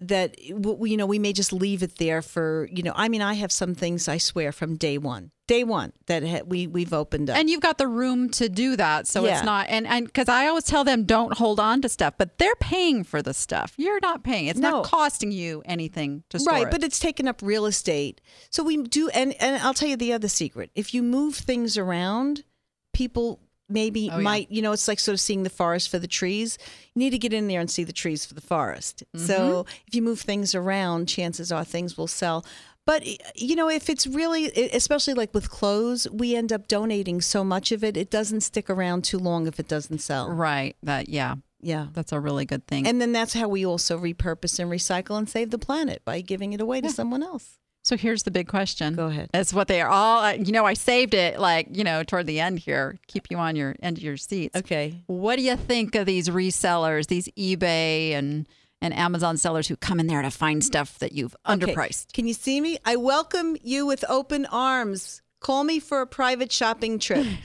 [0.00, 2.92] that you know we may just leave it there for you know.
[2.94, 6.42] I mean, I have some things I swear from day one, day one that ha-
[6.44, 7.36] we we've opened up.
[7.38, 9.36] and you've got the room to do that so Yeah.
[9.36, 12.38] it's not and and because i always tell them don't hold on to stuff but
[12.38, 14.70] they're paying for the stuff you're not paying it's No.
[14.70, 16.70] not costing you anything to store right it.
[16.70, 20.12] but it's taken up real estate so we do and and i'll tell you the
[20.12, 22.44] other secret if you move things around
[22.92, 24.22] people maybe Oh, yeah.
[24.22, 26.58] might you know it's like sort of seeing the forest for the trees
[26.94, 29.26] you need to get in there and see the trees for the forest Mm-hmm.
[29.26, 32.44] so if you move things around chances are things will sell
[32.86, 33.02] but
[33.34, 37.72] you know if it's really especially like with clothes we end up donating so much
[37.72, 40.76] of it it doesn't stick around too long if it doesn't sell Right.
[40.82, 42.86] That yeah, yeah that's a really good thing.
[42.86, 46.52] and then that's how we also repurpose and recycle and save the planet by giving
[46.52, 48.94] it away to someone else so here's the big question.
[48.94, 49.30] Go ahead.
[49.32, 50.24] That's what they are all.
[50.24, 52.98] uh, You know, I saved it like you know toward the end here.
[53.06, 54.56] Keep you on your end of your seats.
[54.56, 58.48] okay What do you think of these resellers, these eBay and
[58.80, 61.72] and Amazon sellers who come in there to find stuff that you've Okay.
[61.72, 62.12] underpriced?
[62.12, 62.76] Can you see me?
[62.84, 65.22] I welcome you with open arms.
[65.40, 67.26] Call me for a private shopping trip.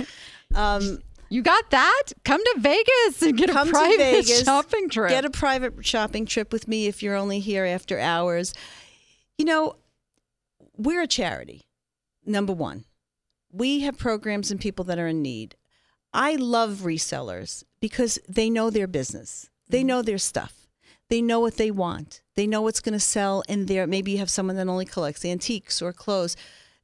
[0.56, 1.00] Um,
[1.30, 2.04] You got that?
[2.26, 4.44] Come to Vegas and get come a private Vegas.
[4.44, 5.12] shopping trip.
[5.12, 8.54] Get a private shopping trip with me if you're only here after hours.
[9.38, 9.76] You know,
[10.80, 11.68] we're a charity.
[12.26, 12.86] Number one,
[13.52, 15.56] we have programs and people that are in need.
[16.14, 19.50] I love resellers because they know their business.
[19.68, 20.68] They know their stuff.
[21.10, 22.22] They know what they want.
[22.36, 23.86] They know what's going to sell in there.
[23.88, 26.36] Maybe you have someone that only collects antiques or clothes.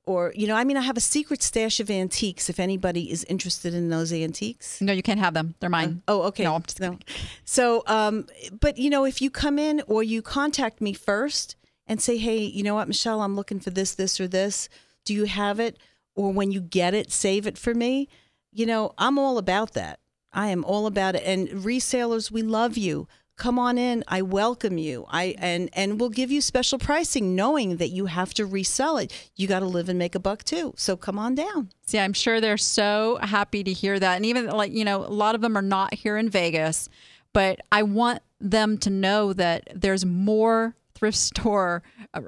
[0.04, 3.24] Or, you know, I mean, I have a secret stash of antiques if anybody is
[3.24, 4.80] interested in those antiques.
[4.82, 5.56] no, you can't have them.
[5.60, 6.04] They're mine.
[6.08, 6.44] Oh, okay.
[6.44, 7.00] No, I'm just no.
[7.44, 8.28] So, um,
[8.60, 11.56] but you know, if you come in or you contact me first
[11.88, 14.70] and say, "Hey, you know what, Michelle, I'm looking for this, this, or this.
[15.04, 15.78] Do you have it?"
[16.16, 18.08] Or when you get it, save it for me.
[18.52, 20.00] You know, I'm all about that.
[20.32, 21.24] I am all about it.
[21.26, 23.08] And resellers, we love you.
[23.38, 24.04] Come on in.
[24.08, 25.06] I welcome you.
[25.10, 29.12] I and and we'll give you special pricing, knowing that you have to resell it.
[29.36, 30.74] You got to live and make a buck too.
[30.78, 31.70] So come on down.
[31.86, 34.16] See, I'm sure they're so happy to hear that.
[34.16, 36.88] And even like, you know, a lot of them are not here in Vegas,
[37.34, 42.22] but I want them to know that there's more thrift store uh,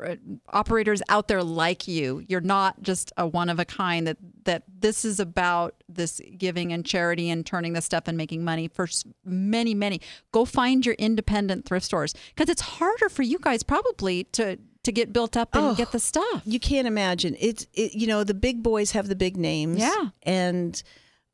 [0.50, 2.24] operators out there like you.
[2.28, 6.72] You're not just a one of a kind that that this is about this giving
[6.74, 8.88] and charity and turning this stuff and making money for
[9.26, 10.02] many many.
[10.32, 14.92] Go find your independent thrift stores cuz it's harder for you guys probably to to
[14.92, 15.76] get built up and Oh.
[15.76, 16.42] get the stuff.
[16.46, 17.36] You can't imagine.
[17.40, 19.80] It's it, you know the big boys have the big names.
[19.80, 20.10] Yeah.
[20.24, 20.82] and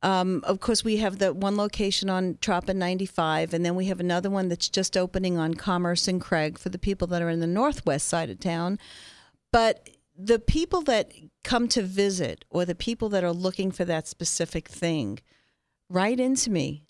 [0.04, 4.00] um, of course we have the one location on Troppin 95, and then we have
[4.00, 7.40] another one that's just opening on Commerce and Craig for the people that are in
[7.40, 8.78] the northwest side of town.
[9.50, 11.12] But the people that
[11.42, 15.20] come to visit, or the people that are looking for that specific thing,
[15.88, 16.84] write into me,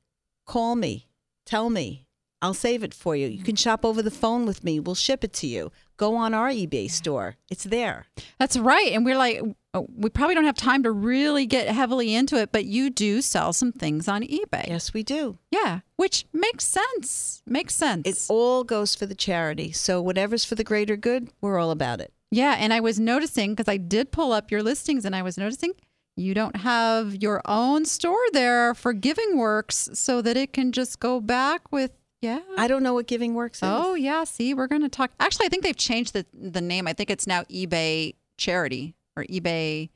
[0.45, 1.09] call me,
[1.47, 2.07] tell me.
[2.43, 3.27] I'll save it for you.
[3.29, 4.79] You can shop over the phone with me.
[4.79, 5.73] We'll ship it to you.
[5.97, 7.37] Go on our eBay store.
[7.49, 8.07] It's there.
[8.39, 8.93] That's right.
[8.93, 9.41] And we're like,
[9.77, 13.21] Oh, we probably don't have time to really get heavily into it, but you do
[13.21, 14.69] sell some things on eBay.
[14.69, 15.39] Yes, we do.
[15.51, 17.43] Yeah, which makes sense.
[17.45, 18.07] Makes sense.
[18.07, 19.73] It all goes for the charity.
[19.73, 22.13] So whatever's for the greater good, we're all about it.
[22.31, 22.55] yeah.
[22.57, 25.73] And I was noticing because I did pull up your listings and I was noticing
[26.17, 31.01] you don't have your own store there for Giving Works so that it can just
[31.01, 32.39] go back with, yeah.
[32.57, 33.69] I don't know what Giving Works is.
[33.69, 34.23] Oh, yeah.
[34.23, 35.11] See, we're going to talk.
[35.19, 36.87] Actually, I think they've changed the, the name.
[36.87, 39.91] I think it's now eBay Charity or eBay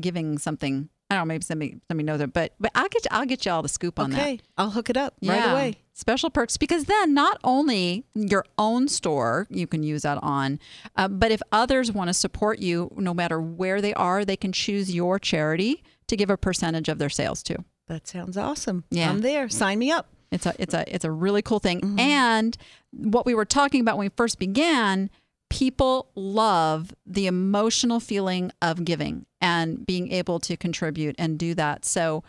[0.00, 0.88] Giving something.
[1.10, 1.32] I don't know.
[1.32, 3.68] Maybe somebody, somebody knows it, but but I'll get you, I'll get you all the
[3.68, 4.20] scoop on that.
[4.20, 4.40] okay.
[4.56, 5.74] I'll hook it up right away.
[5.94, 10.60] Special perks because then not only your own store you can use that on,
[10.94, 14.52] uh, but if others want to support you, no matter where they are, they can
[14.52, 17.64] choose your charity to give a percentage of their sales to.
[17.88, 18.84] That sounds awesome.
[18.90, 19.10] Yeah.
[19.10, 19.48] I'm there.
[19.48, 20.06] Sign me up.
[20.30, 21.96] It's a it's a it's a really cool thing.
[21.98, 22.56] And
[22.92, 25.10] what we were talking about when we first began,
[25.50, 31.84] people love the emotional feeling of giving and being able to contribute and do that.
[31.84, 32.22] So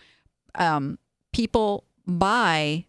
[0.55, 0.97] um,
[1.33, 2.85] people buy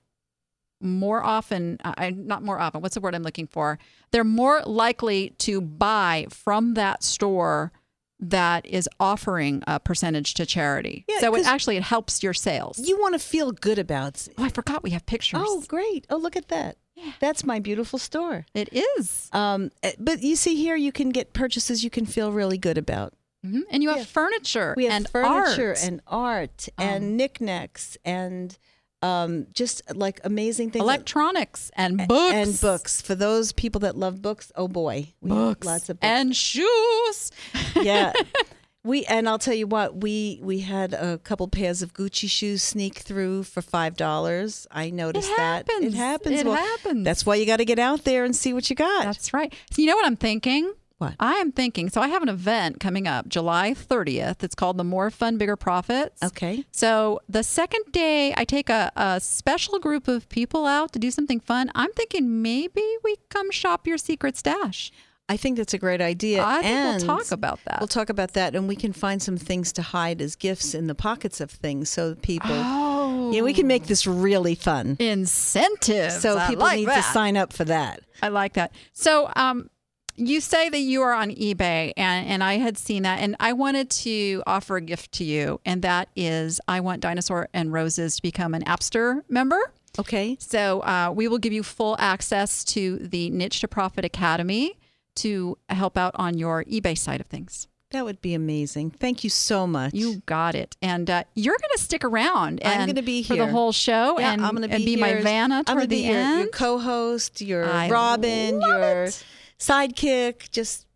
[0.80, 3.78] more often I not more often what's the word i'm looking for
[4.12, 7.70] they're more likely to buy from that store
[8.18, 12.78] that is offering a percentage to charity Yeah, so it actually it helps your sales
[12.78, 14.26] You want to feel good about.
[14.38, 16.06] oh i forgot we have pictures Oh, great.
[16.08, 16.78] Oh, look at that.
[17.20, 18.46] That's my beautiful store.
[18.54, 22.32] it is Um, eh, but you see here, you can get purchases you can feel
[22.32, 23.14] really good about.
[23.46, 23.62] Mhm.
[23.70, 24.04] and you have Yeah.
[24.04, 25.82] furniture We have and furniture art.
[25.82, 28.58] and art Um, and knickknacks and
[29.02, 30.82] um, just like amazing things.
[30.82, 34.52] electronics and books and books for those people that love books.
[34.56, 36.06] Oh boy, we have books lots of books.
[36.10, 37.30] and shoes
[37.76, 38.12] yeah.
[38.82, 42.62] We and I'll tell you what we we had a couple pairs of Gucci shoes
[42.62, 44.66] sneak through for five dollars.
[44.70, 45.94] I noticed that it happens.
[45.94, 46.40] happens.
[46.40, 47.04] It Well, happens.
[47.04, 49.04] That's why you got to get out there and see what you got.
[49.04, 49.52] That's right.
[49.70, 50.72] So you know what I'm thinking?
[50.96, 51.14] What?
[51.18, 51.88] I am thinking.
[51.88, 54.42] So I have an event coming up July 30th.
[54.42, 56.22] It's called the More Fun, Bigger Profits.
[56.22, 56.64] okay.
[56.72, 61.10] So the second day, I take a, a special group of people out to do
[61.10, 61.70] something fun.
[61.74, 64.92] I'm thinking maybe we come shop your secret stash.
[65.30, 66.42] I think that's a great idea.
[66.44, 67.78] I think and we'll talk about that.
[67.80, 70.88] We'll talk about that, and we can find some things to hide as gifts in
[70.88, 72.50] the pockets of things, so people.
[72.52, 74.96] oh, Yeah, we can make this really fun.
[74.98, 76.20] incentives.
[76.20, 76.96] So I people like need that.
[77.06, 78.00] to sign up for that.
[78.20, 78.72] I like that.
[78.92, 79.70] So, um,
[80.16, 83.52] you say that you are on eBay, and, and I had seen that, and I
[83.52, 88.16] wanted to offer a gift to you, and that is I want Dinosaur and Roses
[88.16, 89.60] to become an Appster member.
[89.96, 90.36] Okay.
[90.40, 94.76] So, uh, we will give you full access to the Niche to Profit Academy
[95.16, 97.66] to help out on your eBay side of things.
[97.92, 98.92] That would be amazing.
[98.92, 99.94] Thank you so much.
[99.94, 102.60] You got it, and uh, you're going to stick around.
[102.64, 104.96] I'm gonna be here for the whole show, yeah, and I'm going to be, be
[104.96, 105.14] my.
[105.20, 106.38] Vanna I'm toward the your, end.
[106.38, 109.24] your co-host, your I Robin, your it.
[109.58, 110.86] sidekick, just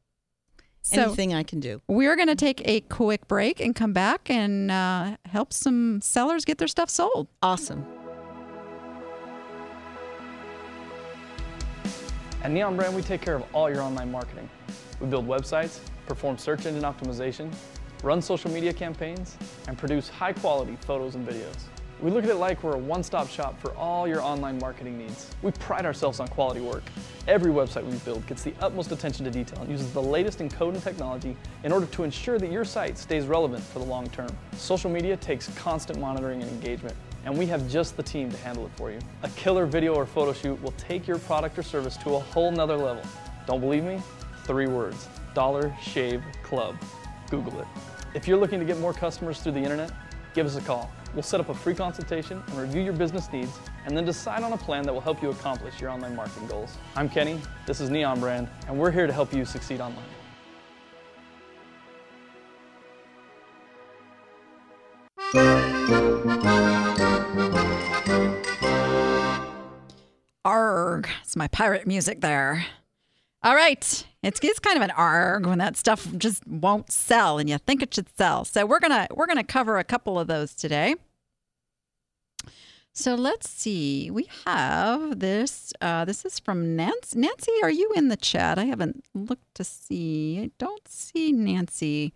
[0.83, 1.83] So- anything I can do.
[1.89, 6.45] We're going to take a quick break and come back and uh, help some sellers
[6.45, 7.27] get their stuff sold.
[7.43, 7.85] Awesome.
[12.45, 14.51] At Neon Brand, we take care of all your online marketing.
[15.01, 17.51] We build websites, perform search engine optimization,
[18.03, 21.57] run social media campaigns, and produce high quality photos and videos.
[22.03, 24.99] We look at it like we're a one stop shop for all your online marketing
[24.99, 25.31] needs.
[25.41, 26.83] We pride ourselves on quality work.
[27.27, 30.51] Every website we build gets the utmost attention to detail and uses the latest in
[30.51, 34.07] code and technology in order to ensure that your site stays relevant for the long
[34.11, 34.29] term.
[34.59, 36.95] Social media takes constant monitoring and engagement,
[37.25, 38.99] and we have just the team to handle it for you.
[39.23, 42.51] A killer video or photo shoot will take your product or service to a whole
[42.51, 43.03] nother level.
[43.47, 44.01] Don't believe me?
[44.45, 46.77] Three words Dollar Shave Club.
[47.31, 47.67] Google it.
[48.15, 49.91] If you're looking to get more customers through the internet,
[50.35, 50.91] give us a call.
[51.15, 54.53] We'll set up a free consultation and review your business needs and then decide on
[54.53, 56.77] a plan that will help you accomplish your online marketing goals.
[56.97, 60.05] I'm Kenny, this is Neon Brand, and we're here to help you succeed online.
[70.45, 71.09] Arg.
[71.23, 72.67] It's my pirate music there.
[73.43, 74.07] All right.
[74.23, 77.83] It's, it's kind of an arg when that stuff just won't sell and you think
[77.83, 78.45] it should sell.
[78.45, 80.95] So we're gonna we're gonna cover a couple of those today.
[82.97, 84.09] So let's see.
[84.11, 85.73] We have this.
[85.81, 87.19] Uh, this is from Nancy.
[87.19, 88.57] Nancy, are you in the chat?
[88.57, 90.41] I haven't looked to see.
[90.41, 92.13] I don't see Nancy.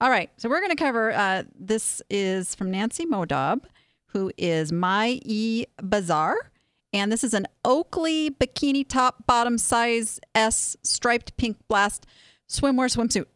[0.00, 0.30] All right.
[0.38, 1.12] So we're going to cover.
[1.12, 3.64] Uh, this is from Nancy Modob,
[4.06, 6.50] who is my e bazaar,
[6.96, 12.06] and this is an Oakley bikini top, bottom size S striped pink blast
[12.48, 13.26] swimwear swimsuit.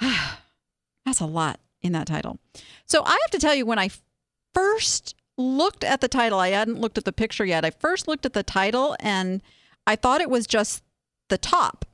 [1.04, 2.38] That's a lot in that title.
[2.86, 3.90] So I have to tell you, when I
[4.54, 7.64] first looked at the title, I hadn't looked at the picture yet.
[7.64, 9.42] I first looked at the title and
[9.86, 10.82] I thought it was just
[11.28, 11.84] the top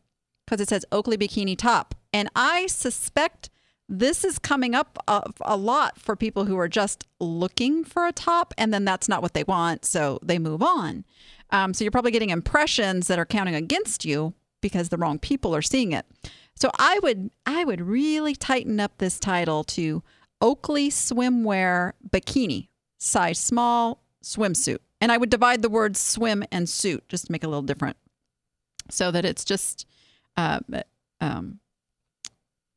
[0.46, 1.94] because it says Oakley Bikini Top.
[2.12, 3.50] And I suspect
[3.88, 8.12] this is coming up a, a lot for people who are just looking for a
[8.12, 9.84] top and then that's not what they want.
[9.84, 11.04] So they move on.
[11.50, 15.54] Um, so you're probably getting impressions that are counting against you because the wrong people
[15.54, 16.06] are seeing it.
[16.54, 20.02] So I would I would really tighten up this title to
[20.40, 22.68] Oakley swimwear bikini,
[22.98, 24.78] size small swimsuit.
[25.00, 27.62] And I would divide the words swim and suit just to make it a little
[27.62, 27.96] different
[28.90, 29.86] so that it's just
[30.36, 30.60] uh,
[31.20, 31.58] um,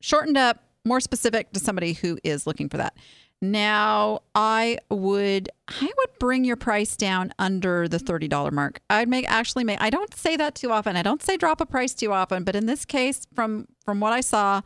[0.00, 2.96] shortened up, more specific to somebody who is looking for that.
[3.42, 8.80] Now, I would I would bring your price down under the thirty dollar mark.
[8.88, 9.80] I'd make actually make.
[9.80, 10.96] I don't say that too often.
[10.96, 14.14] I don't say drop a price too often, but in this case, from from what
[14.14, 14.62] I saw,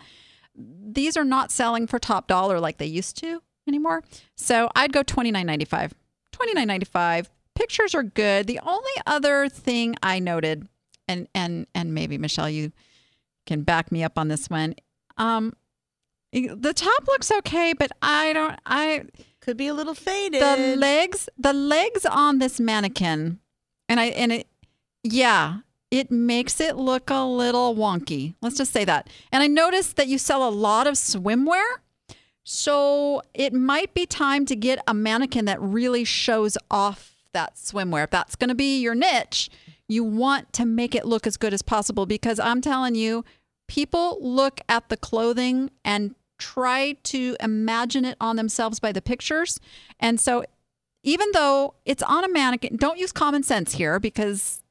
[0.55, 4.05] these are not selling for top dollar like they used to anymore.
[4.37, 5.93] So I'd go twenty nine ninety five.
[6.31, 7.29] Twenty nine ninety five.
[7.57, 8.47] Pictures are good.
[8.47, 10.69] The only other thing I noted,
[11.09, 12.71] and and and maybe Michelle, you
[13.47, 14.77] can back me up on this one.
[15.19, 15.55] Um,
[16.33, 18.59] the top looks okay, but I don't.
[18.67, 19.05] I
[19.41, 20.41] Could be a little faded.
[20.41, 23.41] the legs, the legs on this mannequin,
[23.89, 24.47] and I and it,
[25.03, 25.59] yeah,
[25.91, 28.35] it makes it look a little wonky.
[28.41, 29.09] Let's just say that.
[29.33, 31.65] And I noticed that you sell a lot of swimwear.
[32.43, 38.05] So it might be time to get a mannequin that really shows off that swimwear.
[38.05, 39.51] If that's going to be your niche,
[39.89, 43.25] you want to make it look as good as possible because I'm telling you,
[43.69, 49.61] people look at the clothing and try to imagine it on themselves by the pictures.
[50.01, 50.45] And so
[51.03, 54.63] even though it's on a mannequin, don't use common sense here because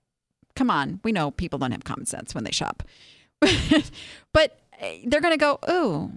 [0.55, 2.83] come on, we know people don't have common sense when they shop.
[4.33, 6.11] but eh, they're going to go, oh,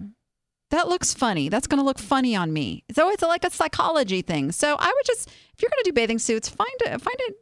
[0.69, 1.49] that looks funny.
[1.49, 4.51] That's going to look funny on me." So it's like a psychology thing.
[4.51, 7.35] So I would just if you're going to do bathing suits, find it find it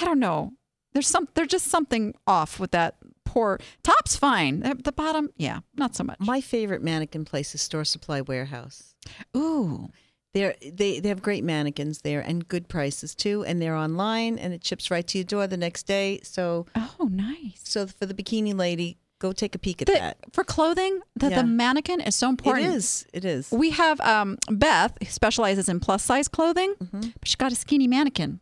[0.00, 0.52] I don't know.
[0.92, 2.96] There's some there's just something off with that
[3.34, 4.60] poor top's fine.
[4.60, 6.18] The, bottom, yeah, not so much.
[6.20, 8.94] My favorite mannequin place is Store Supply Warehouse.
[9.36, 9.88] Ooh.
[10.34, 14.52] They're, they they have great mannequins there and good prices too, and they're online and
[14.52, 16.20] it ships right to your door the next day.
[16.24, 17.60] So Oh, nice.
[17.62, 20.16] so for the bikini lady, go take a peek at The- that.
[20.32, 21.42] for clothing, the, Yeah.
[21.42, 22.66] the mannequin is so important.
[22.66, 23.06] It is.
[23.12, 23.50] It is.
[23.52, 27.00] We have um, Beth who specializes in plus size clothing, Mm-hmm.
[27.20, 28.40] but she got a skinny mannequin.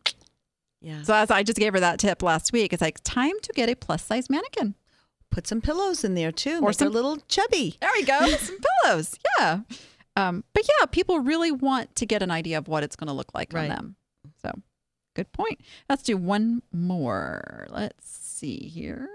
[0.81, 1.03] Yeah.
[1.03, 3.69] So as I just gave her that tip last week, it's like time to get
[3.69, 4.73] a plus size mannequin.
[5.33, 6.59] Put some pillows in there too.
[6.61, 7.75] Or some- a little chubby.
[7.81, 8.19] There we go.
[8.37, 9.17] Some pillows.
[9.39, 9.61] Yeah.
[10.15, 13.13] Um, but yeah, people really want to get an idea of what it's going to
[13.13, 13.95] look like on them.
[14.43, 14.51] So
[15.15, 15.59] good point.
[15.89, 17.65] Let's do one more.
[17.71, 19.09] Let's see here.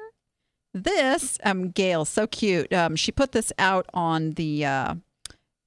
[0.75, 2.73] This um Gail, so cute.
[2.73, 4.95] Um, she put this out on the uh,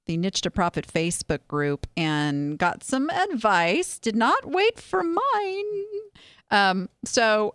[0.06, 3.98] the Niche to Profit Facebook group and got some advice.
[3.98, 5.64] Did not wait for mine.
[6.50, 7.54] Um, so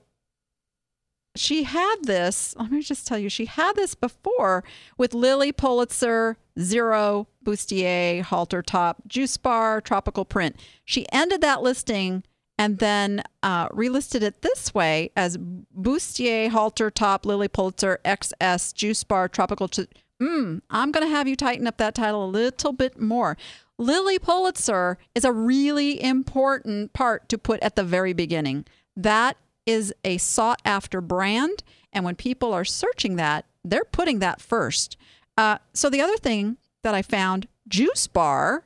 [1.39, 2.55] she had this.
[2.57, 4.63] Let me just tell you, she had this before
[4.97, 10.55] with Lilly Pulitzer, Zero, Bustier, Halter Top, Juice Bar, Tropical Print.
[10.85, 12.23] She ended that listing
[12.57, 19.03] and then uh, relisted it this way as Bustier, Halter Top, Lilly Pulitzer, XS, Juice
[19.03, 19.67] Bar, Tropical.
[19.67, 19.87] Ch-
[20.21, 23.37] mm, I'm going to have you tighten up that title a little bit more.
[23.77, 28.65] Lilly Pulitzer is a really important part to put at the very beginning.
[28.95, 29.37] That
[29.67, 31.63] is a sought after brand.
[31.93, 34.97] And when people are searching that, they're putting that first.
[35.37, 38.63] Uh, so the other thing that I found, Juice Bar,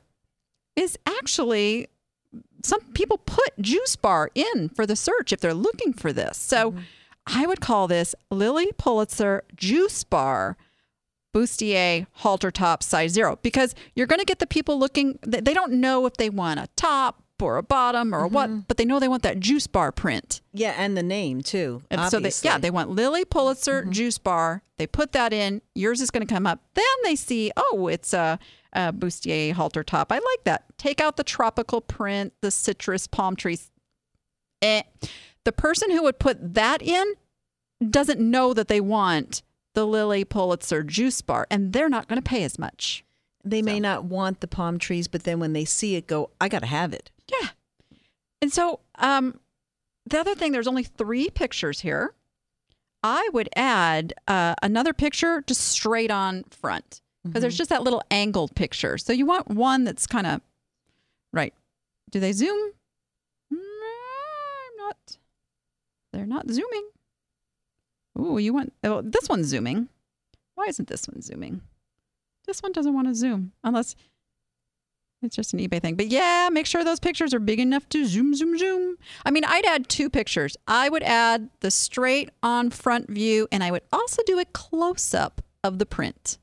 [0.76, 1.88] is actually
[2.62, 6.38] some people put Juice Bar in for the search if they're looking for this.
[6.38, 6.74] So
[7.26, 10.56] I would call this Lilly Pulitzer Juice Bar
[11.34, 15.72] bustier halter top size zero because you're going to get the people looking they don't
[15.72, 18.98] know if they want a top or a bottom or a what but they know
[19.00, 21.82] they want that juice bar print Yeah, and the name too.
[21.90, 22.48] and so they obviously.
[22.48, 26.32] yeah they want lilly pulitzer juice bar they put that in yours is going to
[26.32, 28.38] come up then they see oh it's a,
[28.72, 33.34] a bustier halter top i like that take out the tropical print the citrus palm
[33.36, 33.70] trees
[34.62, 34.82] eh.
[35.44, 37.14] the person who would put that in
[37.90, 39.42] doesn't know that they want
[39.74, 43.04] the Lilly Pulitzer juice bar, and they're not going to pay as much.
[43.42, 46.48] They may not want the palm trees, but then when they see it, go, I
[46.50, 47.10] got to have it.
[47.32, 47.48] Yeah.
[48.40, 49.38] And so, um,
[50.06, 52.14] the other thing, there's only three pictures here.
[53.02, 58.02] I would add uh, another picture just straight on front because there's just that little
[58.10, 58.98] angled picture.
[58.98, 60.40] So you want one that's kind of
[61.32, 61.54] right.
[62.10, 62.72] Do they zoom?
[63.52, 65.18] Mm, I'm not.
[66.12, 66.88] They're not zooming.
[68.18, 69.88] Ooh, you want oh, this one's zooming.
[70.54, 71.62] Why isn't this one zooming?
[72.46, 73.94] This one doesn't want to zoom unless
[75.22, 75.94] it's just an eBay thing.
[75.94, 78.96] But yeah, make sure those pictures are big enough to zoom, zoom, zoom.
[79.24, 80.56] I mean, I'd add two pictures.
[80.66, 85.14] I would add the straight on front view, and I would also do a close
[85.14, 86.38] up of the print.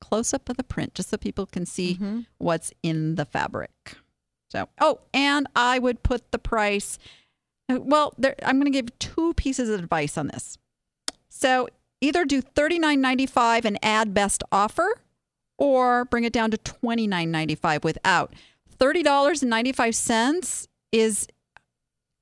[0.00, 2.20] Close up of the print, just so people can see mm-hmm.
[2.38, 3.70] what's in the fabric.
[4.50, 6.98] So, oh, and I would put the price.
[7.70, 10.58] Uh, well, there, I'm going to give two pieces of advice on this.
[11.28, 11.68] So,
[12.00, 15.00] either do $39.95 and add best offer,
[15.62, 18.34] or bring it down to $29.95 without.
[18.80, 21.28] $30.95 is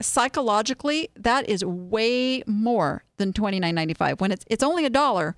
[0.03, 5.37] psychologically that is way more than $29.95 when it's it's only a dollar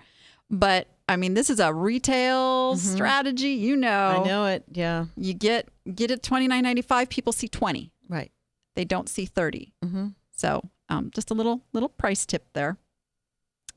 [0.51, 4.63] but i mean this is a retail strategy you know I know it.
[4.71, 5.07] Yeah.
[5.17, 8.31] you get get it $29.95 people see 20 Right.
[8.77, 10.07] they don't see 30 Mm-hmm.
[10.31, 12.77] so um, just a little little price tip there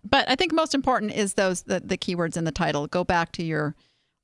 [0.07, 3.31] but i think most important is those the, the keywords in the title go back
[3.31, 3.73] to your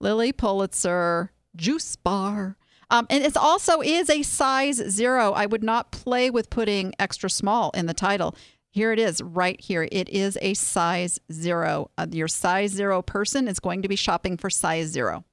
[0.01, 2.57] lilly pulitzer juice bar
[2.89, 7.29] um, and it also is a size zero i would not play with putting extra
[7.29, 8.35] small in the title
[8.69, 13.47] here it is right here it is a size zero uh, your size zero person
[13.47, 15.23] is going to be shopping for size zero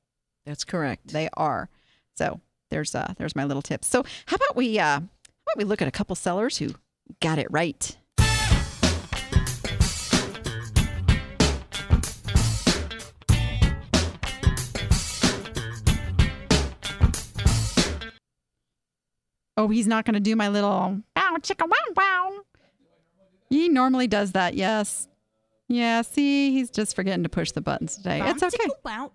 [0.45, 1.09] That's correct.
[1.09, 1.69] they are.
[2.17, 2.41] So
[2.71, 3.87] there's uh there's my little tips.
[3.87, 6.75] So how about we uh how about we look at a couple sellers who
[7.21, 7.97] got it right?
[19.59, 22.33] Oh, he's not going to do my little bow chicka wow wow.
[23.51, 24.55] He normally does that.
[24.55, 25.09] Yes.
[25.71, 28.23] Yeah, see, he's just forgetting to push the buttons today.
[28.25, 28.69] It's okay.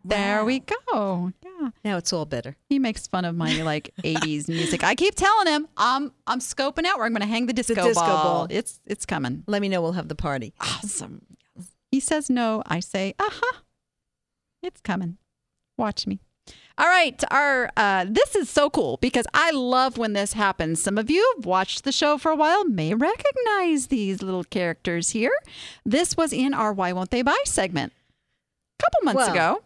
[0.06, 1.32] There we go.
[1.44, 1.70] Yeah.
[1.86, 2.58] Now it's all better.
[2.70, 4.84] He makes fun of my like 80s music.
[4.84, 7.76] I keep telling him I'm I'm scoping out where I'm going to hang the disco,
[7.76, 8.24] disco ball.
[8.24, 8.48] ball.
[8.50, 9.44] It's it's coming.
[9.48, 9.82] Let me know.
[9.82, 10.54] We'll have the party.
[10.60, 11.26] Awesome.
[11.90, 12.62] He says no.
[12.68, 13.60] I say, "Uh-huh.
[14.62, 15.18] It's coming.
[15.78, 16.20] Watch me."
[16.76, 20.82] All right, our uh, this is so cool because I love when this happens.
[20.82, 25.12] Some of you have watched the show for a while may recognize these little characters
[25.12, 25.34] here.
[25.86, 27.94] This was in our "Why Won't They Buy" segment
[28.80, 29.64] a couple months Well, ago.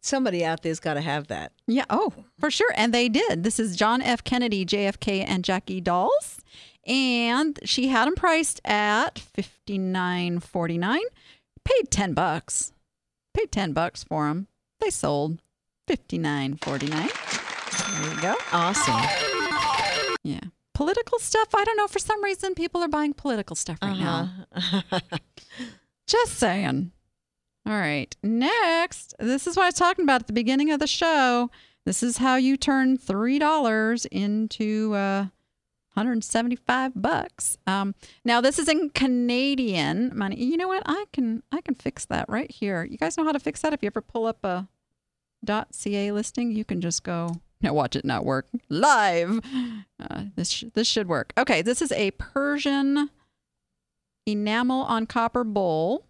[0.00, 1.50] Somebody out there's got to have that.
[1.66, 1.84] Yeah.
[1.90, 2.72] Oh, for sure.
[2.76, 3.42] And they did.
[3.42, 4.22] This is John F.
[4.22, 6.38] Kennedy, JFK, and Jackie Dolls.
[6.86, 11.02] And she had them priced at fifty nine forty nine.
[11.64, 12.72] paid 10 bucks.
[13.34, 14.46] Paid 10 bucks for them.
[14.80, 15.42] They sold
[15.88, 16.90] 59.49.
[18.02, 18.36] There you go.
[18.52, 19.00] Awesome.
[20.22, 20.40] Yeah.
[20.74, 21.88] Political stuff, I don't know.
[21.88, 24.30] For some reason, people are buying political stuff right now.
[24.52, 25.00] Uh-huh.
[26.06, 26.92] Just saying.
[27.66, 28.14] All right.
[28.22, 31.50] Next, this is what I was talking about at the beginning of the show.
[31.84, 35.26] This is how you turn three dollars into uh,
[35.94, 37.58] 175 bucks.
[37.66, 40.36] Um, now this is in Canadian money.
[40.42, 40.82] You know what?
[40.86, 42.84] I can I can fix that right here.
[42.84, 43.72] You guys know how to fix that.
[43.72, 44.68] If you ever pull up a
[45.44, 47.36] .ca listing, you can just go.
[47.60, 49.40] Now watch it not work live.
[50.00, 51.32] Uh, this sh- this should work.
[51.36, 53.10] Okay, this is a Persian
[54.26, 56.06] enamel on copper bowl,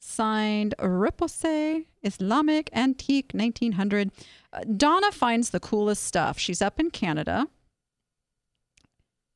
[0.00, 4.10] signed Repose Islamic Antique 1900.
[4.52, 6.38] Uh, Donna finds the coolest stuff.
[6.38, 7.46] She's up in Canada.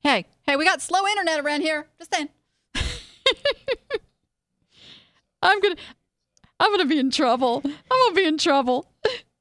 [0.03, 1.87] Hey, hey, we got slow internet around here.
[1.99, 2.29] Just saying.
[5.43, 5.77] I'm gonna,
[6.65, 7.61] I'm gonna be in trouble.
[7.65, 8.91] I'm gonna be in trouble.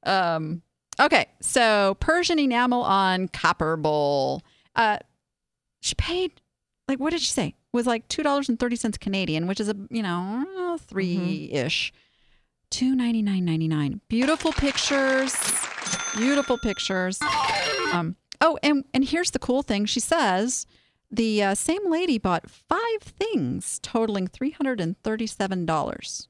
[0.06, 0.62] Um,
[1.00, 4.42] okay, so Persian enamel on copper bowl.
[4.76, 4.98] Uh,
[5.80, 6.42] she paid
[6.90, 7.48] like what did she say?
[7.48, 11.50] It was like two dollars and thirty cents Canadian, which is a you know three
[11.54, 11.94] ish.
[12.70, 14.02] Two ninety nine ninety nine.
[14.10, 15.34] Beautiful pictures.
[16.18, 17.22] Beautiful pictures.
[17.94, 18.18] Um.
[18.42, 19.86] Oh, and and here's the cool thing.
[19.86, 20.66] She says
[21.10, 26.28] the uh, same lady bought five things totaling three hundred and thirty seven dollars.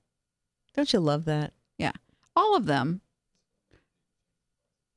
[0.73, 1.53] Don't you love that?
[1.77, 1.91] Yeah,
[2.35, 3.01] all of them.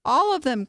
[0.04, 0.68] All of them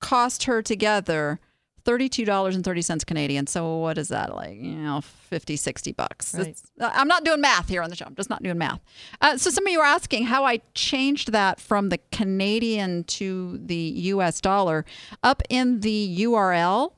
[0.00, 1.40] cost her together
[1.84, 3.46] $32.30 Canadian.
[3.46, 6.34] So what is that like, you know, 50, 60 bucks.
[6.34, 6.60] Right.
[6.80, 8.06] Uh, I'm not doing math here on the show.
[8.06, 8.80] I'm just not doing math.
[9.20, 13.58] Uh, so some of you are asking how I changed that from the Canadian to
[13.62, 14.84] the US dollar
[15.22, 16.92] up in the URL.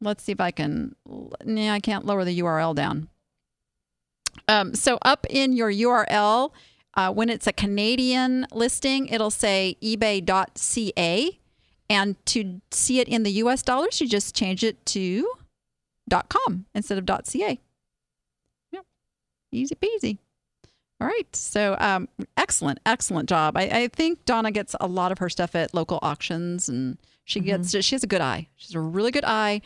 [0.00, 0.94] Let's see if I can,
[1.44, 3.08] nah, I can't lower the URL down.
[4.48, 6.52] Um, so up in your URL,
[6.94, 11.38] uh, when it's a Canadian listing, it'll say ebay.ca.
[11.90, 15.26] And to see it in the US dollars, you just change it to
[16.28, 17.58] .com instead of .ca.
[18.72, 18.84] Yep.
[19.52, 20.18] Easy peasy.
[21.00, 21.34] All right.
[21.34, 23.56] So um, excellent, excellent job.
[23.56, 27.40] I, I think Donna gets a lot of her stuff at local auctions and she
[27.40, 28.48] gets she has a good eye.
[28.56, 29.60] She's a really good eye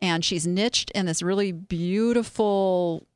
[0.00, 3.06] and she's niched in this really beautiful,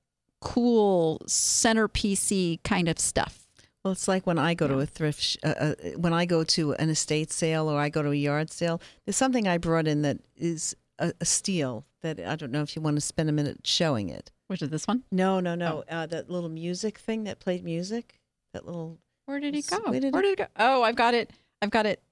[0.41, 3.47] cool centerpiecey kind of stuff.
[3.85, 6.43] Well, it's like when I go to a thrift, sh- uh, uh, when I go
[6.43, 8.81] to an estate sale or I go to a yard sale.
[9.05, 12.75] There's something I brought in that is a, a steal that I don't know if
[12.75, 14.33] you want to spend a minute showing it.
[14.49, 15.05] Which is this one?
[15.13, 15.85] No, no, no.
[15.89, 18.21] Uh, that little music thing that played music.
[18.55, 18.99] That little.
[19.27, 19.79] Where did he go?
[19.87, 20.47] where did Where it- did it go?
[20.57, 21.31] Oh, I've got it.
[21.63, 22.03] I've got it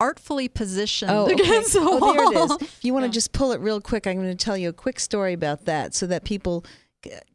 [0.00, 1.34] artfully positioned Oh, okay.
[1.34, 2.58] against the oh, there it wall.
[2.60, 3.12] If you want to Yeah.
[3.12, 5.94] just pull it real quick, I'm going to tell you a quick story about that,
[5.94, 6.64] so that people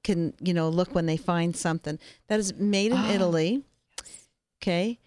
[0.04, 3.12] can, you know, look when they find something that is made in Ah.
[3.12, 3.64] Italy.
[4.62, 5.00] Okay,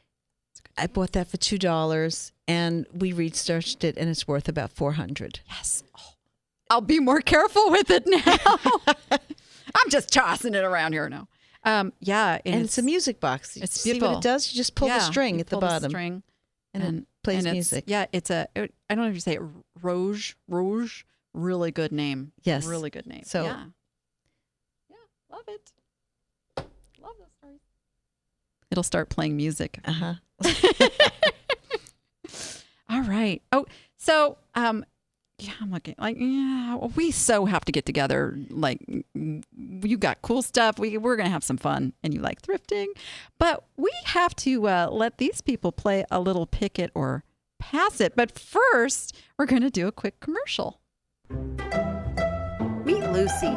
[0.77, 4.93] I bought that for two dollars, and we researched it, and it's worth about four
[4.93, 5.41] hundred.
[5.49, 5.83] Yes.
[5.99, 6.15] Oh,
[6.71, 8.59] I'll be more careful with it now.
[9.75, 11.29] I'm just tossing it around here now.
[11.65, 13.57] Um, yeah, And, it's, a music box.
[13.57, 14.09] it's beautiful.
[14.09, 14.53] See what it does?
[14.53, 16.23] You just pull yeah, the string you at the bottom, string,
[16.73, 17.85] and, it plays and it's- music.
[17.89, 18.47] Yeah, it's a.
[18.55, 19.43] It, I don't know if you say it,
[19.83, 20.35] Rouge.
[20.49, 21.03] Rouge.
[21.35, 22.33] Really good name.
[22.45, 22.67] Yes.
[22.67, 23.25] Really good name.
[23.25, 23.65] So- yeah,
[25.37, 25.73] love it.
[27.03, 27.61] Love those stories.
[28.71, 29.81] It'll start playing music.
[29.85, 30.15] Uh huh.
[32.89, 33.43] All right.
[33.53, 33.67] Oh,
[33.99, 34.85] so um,
[35.39, 38.39] yeah, I'm looking like yeah, we so have to get together.
[38.49, 38.81] Like
[39.15, 40.79] you got cool stuff.
[40.79, 42.87] We we're gonna have some fun, and you like thrifting,
[43.39, 47.25] but we have to uh, let these people play a little picket or
[47.59, 48.17] pass it.
[48.17, 50.81] But first, we're gonna do a quick commercial.
[52.85, 53.57] Meet Lucy.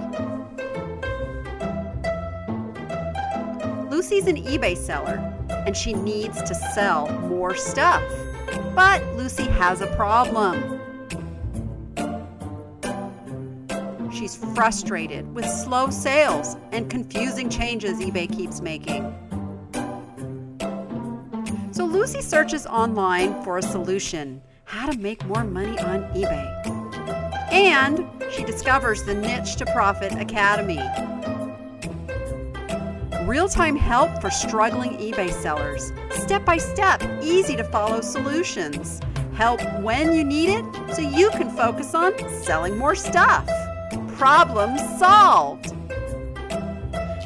[4.09, 5.17] Lucy's an eBay seller
[5.67, 8.01] and she needs to sell more stuff.
[8.73, 10.81] But Lucy has a problem.
[14.11, 19.13] She's frustrated with slow sales and confusing changes eBay keeps making.
[21.71, 27.51] So Lucy searches online for a solution how to make more money on eBay.
[27.51, 30.81] And she discovers the Niche to Profit Academy.
[33.29, 35.93] Real time help for struggling eBay sellers.
[36.09, 38.99] Step by step, easy to follow solutions.
[39.35, 40.65] Help when you need it
[40.95, 43.47] so you can focus on selling more stuff.
[44.17, 45.75] Problem solved.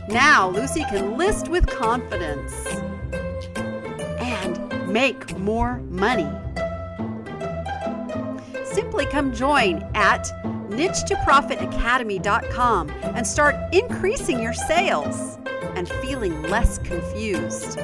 [0.09, 2.53] Now Lucy can list with confidence
[4.19, 6.29] and make more money
[8.65, 10.25] simply come join at
[10.69, 15.37] niche2profitacademy.com and start increasing your sales
[15.83, 17.77] and feeling less confused.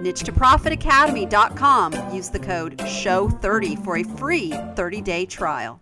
[0.00, 2.14] niche2profitacademy.com.
[2.14, 5.78] Use the code SHOW30 for a free 30-day trial.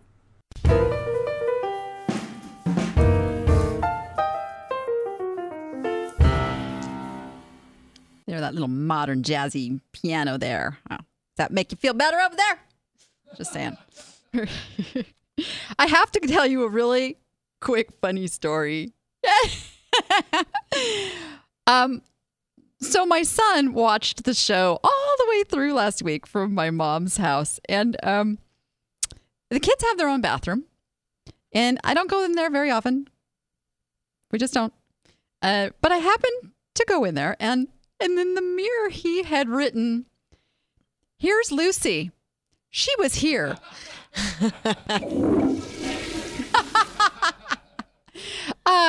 [8.27, 10.79] There, that little modern jazzy piano there.
[10.89, 11.05] Oh, does
[11.37, 12.59] that make you feel better over there?
[13.37, 13.77] Just saying.
[15.79, 17.19] I have to tell you a really
[17.61, 18.91] quick, funny story.
[21.67, 22.01] um,
[22.79, 27.17] so my son watched the show all the way through last week from my mom's
[27.17, 28.37] house, and um,
[29.49, 30.65] the kids have their own bathroom,
[31.53, 33.07] and I don't go in there very often.
[34.31, 34.73] We just don't.
[35.41, 37.67] Uh, but I happened to go in there, and
[37.99, 40.05] and in the mirror he had written,
[41.17, 42.11] "Here's Lucy.
[42.69, 43.57] She was here."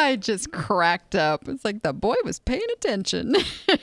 [0.07, 1.49] I just cracked up.
[1.49, 3.35] It's like the boy was paying attention.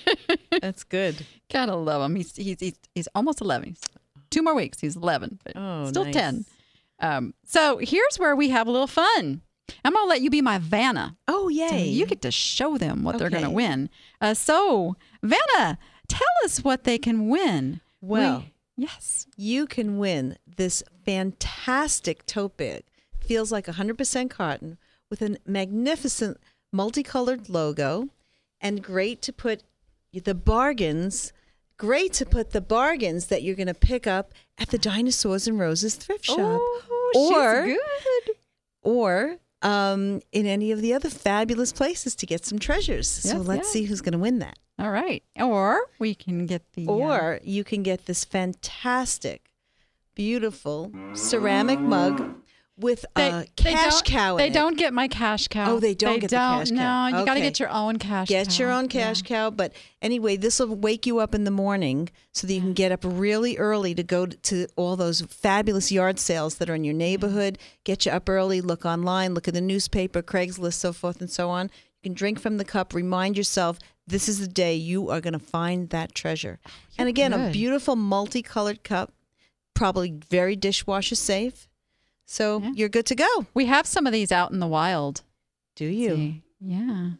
[0.61, 1.25] That's good.
[1.51, 2.15] Gotta love him.
[2.15, 3.69] He's he's he's, he's almost eleven.
[3.69, 3.81] He's
[4.29, 4.79] two more weeks.
[4.79, 6.13] He's eleven, Oh, still nice.
[6.13, 6.45] ten.
[6.99, 9.41] Um, so here's where we have a little fun.
[9.83, 11.15] I'm gonna let you be my Vanna.
[11.27, 11.87] Oh, So yay.
[11.87, 13.89] you get to show them what they're gonna win.
[14.21, 17.81] Uh, so Vanna, tell us what they can win.
[18.01, 18.39] Well,
[18.77, 19.27] We- yes.
[19.37, 22.83] you can win this fantastic tote bag.
[23.21, 24.77] Feels like 100% cotton
[25.13, 26.37] with a magnificent
[26.71, 28.09] multicolored logo
[28.59, 29.61] and great to put
[30.11, 31.31] the bargains,
[31.77, 35.59] great to put the bargains that you're going to pick up at the Dinosaurs and
[35.59, 36.81] Roses thrift shop Oh,
[37.15, 38.35] Or- she's good.
[38.81, 43.07] or um, in any of the other fabulous places to get some treasures.
[43.07, 43.69] so let's yes.
[43.73, 44.57] see who's going to win that.
[44.79, 45.21] All right.
[45.39, 46.87] Or we can get the.
[46.87, 49.51] uh, Or you can get this fantastic,
[50.15, 52.33] beautiful ceramic mug
[52.83, 54.53] with they, a cash don't- cow in They it.
[54.53, 55.71] don't get my cash cow.
[55.71, 56.59] Oh, they don't get the don't.
[56.59, 57.09] cash cow.
[57.09, 58.27] No, you got to get your own cash.
[58.27, 58.33] Cow.
[58.35, 58.57] Get cow.
[58.59, 59.27] your own cash Yeah.
[59.27, 59.49] cow.
[59.49, 62.91] But anyway, this will wake you up in the morning so that you can get
[62.91, 66.83] up really early to go to- to all those fabulous yard sales that are in
[66.83, 66.99] your mm-hmm.
[66.99, 67.57] neighborhood.
[67.83, 71.49] Get you up early, look online, look at the newspaper, Craigslist, so forth and so
[71.49, 71.71] on.
[72.01, 75.31] You can drink from the cup, remind yourself this is the day you are going
[75.33, 76.59] to find that treasure.
[76.65, 77.53] Oh, and again, a good.
[77.53, 79.13] beautiful multicolored cup,
[79.73, 81.69] probably very dishwasher safe.
[82.33, 82.71] So Yeah.
[82.73, 83.45] you're good to go.
[83.53, 85.21] We have some of these out in the wild.
[85.75, 86.15] Do you?
[86.15, 86.41] See.
[86.59, 87.11] Yeah.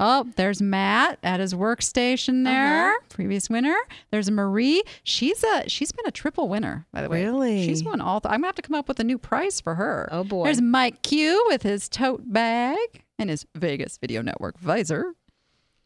[0.00, 2.98] Oh, there's Matt at his workstation there, Uh-huh.
[3.10, 3.76] previous winner.
[4.10, 4.82] There's Marie.
[5.04, 7.22] She's a she's been a triple winner, by the way.
[7.24, 7.66] Really?
[7.66, 8.20] She's won all.
[8.20, 10.08] Th- I'm gonna have to come up with a new prize for her.
[10.10, 10.44] Oh, boy.
[10.44, 15.14] There's Mike Q with his tote bag and his Vegas Video Network visor.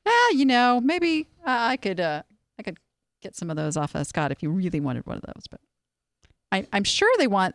[0.06, 2.22] Ah, you know, maybe uh, I could uh,
[2.58, 2.78] I could
[3.20, 5.46] get some of those off of Scott if you really wanted one of those.
[5.50, 5.60] But
[6.52, 7.54] I, I'm sure they want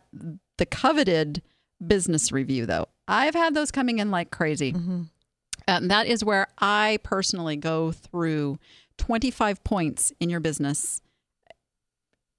[0.62, 1.42] the coveted
[1.84, 2.86] business review though.
[3.08, 4.72] I've had those coming in like crazy.
[4.72, 5.08] Mhm.
[5.66, 8.60] And that is where I personally go through
[8.98, 11.02] 25 points in your business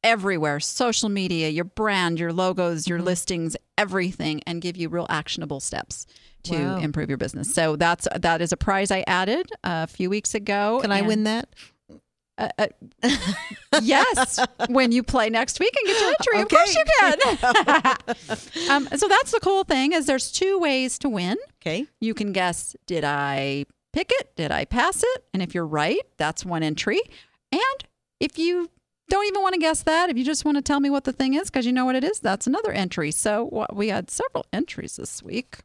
[0.05, 5.59] everywhere social media, your brand, your logos, your listings, everything, and give you real actionable
[5.59, 6.05] steps
[6.43, 6.78] to Wow.
[6.78, 7.53] improve your business.
[7.53, 10.80] So that's that is a prize I added a few weeks ago.
[10.82, 11.49] Can I win that?
[12.38, 12.67] Uh, uh,
[13.81, 18.69] yes, when you play next week and get your entry, of course you can.
[18.71, 21.38] um, so that's the cool thing is there's two ways to win.
[21.61, 21.86] Okay.
[21.99, 24.36] You can guess, did I pick it?
[24.36, 25.25] Did I pass it?
[25.34, 26.99] And if you're right, that's one entry.
[27.51, 27.84] And
[28.19, 28.69] if you
[29.09, 31.13] don't even want to guess that, if you just want to tell me what the
[31.13, 33.11] thing is because you know what it is, that's another entry.
[33.11, 35.59] So what, we had several entries this week.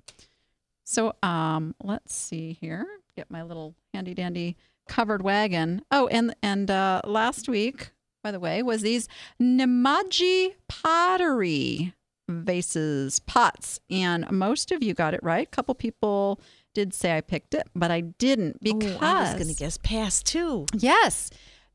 [0.84, 2.86] So um, let's see here.
[3.16, 4.56] Get my little handy dandy
[4.88, 5.82] covered wagon.
[5.90, 7.90] Oh, and and uh, last week,
[8.22, 9.08] by the way, was these
[9.40, 11.94] Nemadji pottery
[12.28, 15.46] vases, pots, and most of you got it right.
[15.46, 16.40] A couple people
[16.74, 19.78] did say I picked it, but I didn't because oh, I was going to guess
[19.78, 20.66] passed too.
[20.74, 21.30] Yes.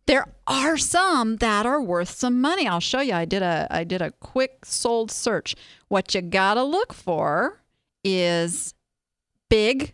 [0.06, 2.68] There are some that are worth some money.
[2.68, 3.14] I'll show you.
[3.14, 5.56] I did a I did a quick sold search.
[5.88, 7.62] What you got to look for
[8.04, 8.74] is
[9.50, 9.94] big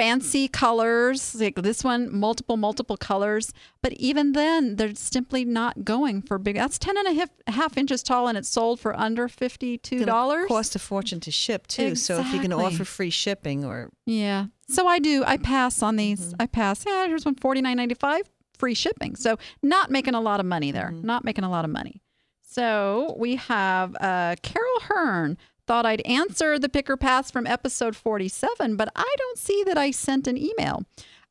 [0.00, 6.22] fancy colors like this one multiple multiple colors but even then they're simply not going
[6.22, 9.28] for big that's 10 and a half, half inches tall and it's sold for under
[9.28, 11.94] $52 Gonna Cost a fortune to ship too.
[11.94, 14.46] So if you can offer free shipping or Yeah.
[14.68, 15.24] So I do.
[15.26, 16.20] I pass on these.
[16.20, 16.42] Mm-hmm.
[16.42, 16.84] I pass.
[16.86, 18.22] Yeah, here's one forty nine ninety five,
[18.56, 19.16] free shipping.
[19.16, 20.90] So not making a lot of money there.
[20.92, 21.06] Mm-hmm.
[21.06, 22.02] Not making a lot of money.
[22.42, 25.38] So we have uh, Carol Hearn.
[25.70, 29.92] Thought I'd answer the picker pass from episode 47, but I don't see that I
[29.92, 30.82] sent an email.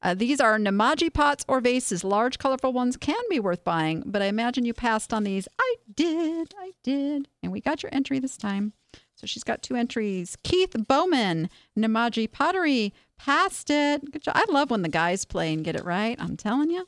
[0.02, 2.06] Uh, these are Nemadji pots or vases.
[2.06, 5.50] Large, colorful ones can be worth buying, but I imagine you passed on these.
[5.60, 6.54] I did.
[6.58, 7.28] I did.
[7.44, 8.72] And we got your entry this time.
[9.14, 10.38] So she's got two entries.
[10.42, 14.10] Keith Bowman, Nemadji Pottery, passed it.
[14.10, 14.38] Good job.
[14.38, 16.16] I love when the guys play and get it right.
[16.18, 16.88] I'm telling you.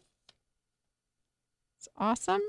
[1.77, 2.39] It's awesome.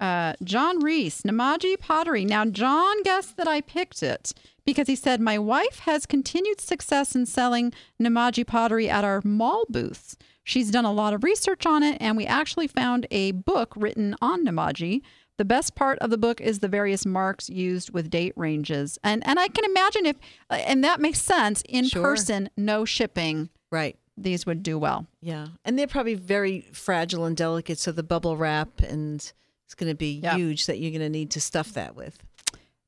[0.00, 2.24] Uh, John Reese, Nemadji Pottery.
[2.24, 4.32] Now, John guessed that I picked it
[4.64, 7.72] because he said, My wife has continued success in selling
[8.02, 10.16] Nemadji pottery at our mall booths.
[10.42, 14.16] She's done a lot of research on it, and we actually found a book written
[14.22, 15.02] on Nemadji.
[15.36, 18.98] The best part of the book is the various marks used with date ranges.
[19.04, 20.16] And and I can imagine if
[20.50, 22.02] and that makes sense in Sure.
[22.02, 23.96] person, no shipping, Right.
[24.16, 25.06] these would do well.
[25.22, 25.48] Yeah.
[25.64, 27.78] And they're probably very fragile and delicate.
[27.78, 29.32] So the bubble wrap and
[29.70, 30.34] it's going to be Yeah.
[30.34, 32.18] huge that you're going to need to stuff that with.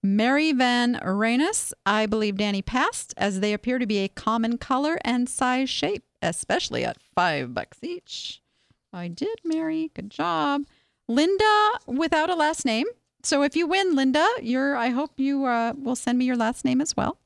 [0.03, 4.99] Mary Van Reynes, I believe Danny passed as they appear to be a common color
[5.05, 8.43] and size shape, especially at five bucks each.
[8.93, 9.93] I did, Mary.
[9.95, 10.63] Good job.
[11.07, 12.87] Linda without a last name.
[13.23, 16.65] So if you win, Linda, you're I hope you uh, will send me your last
[16.65, 17.19] name as well.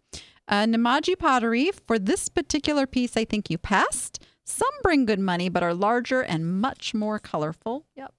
[0.47, 4.23] Uh, Nemadji pottery for this particular piece, I think you passed.
[4.45, 7.87] Some bring good money, but are larger and much more colorful.
[7.97, 8.13] Yep.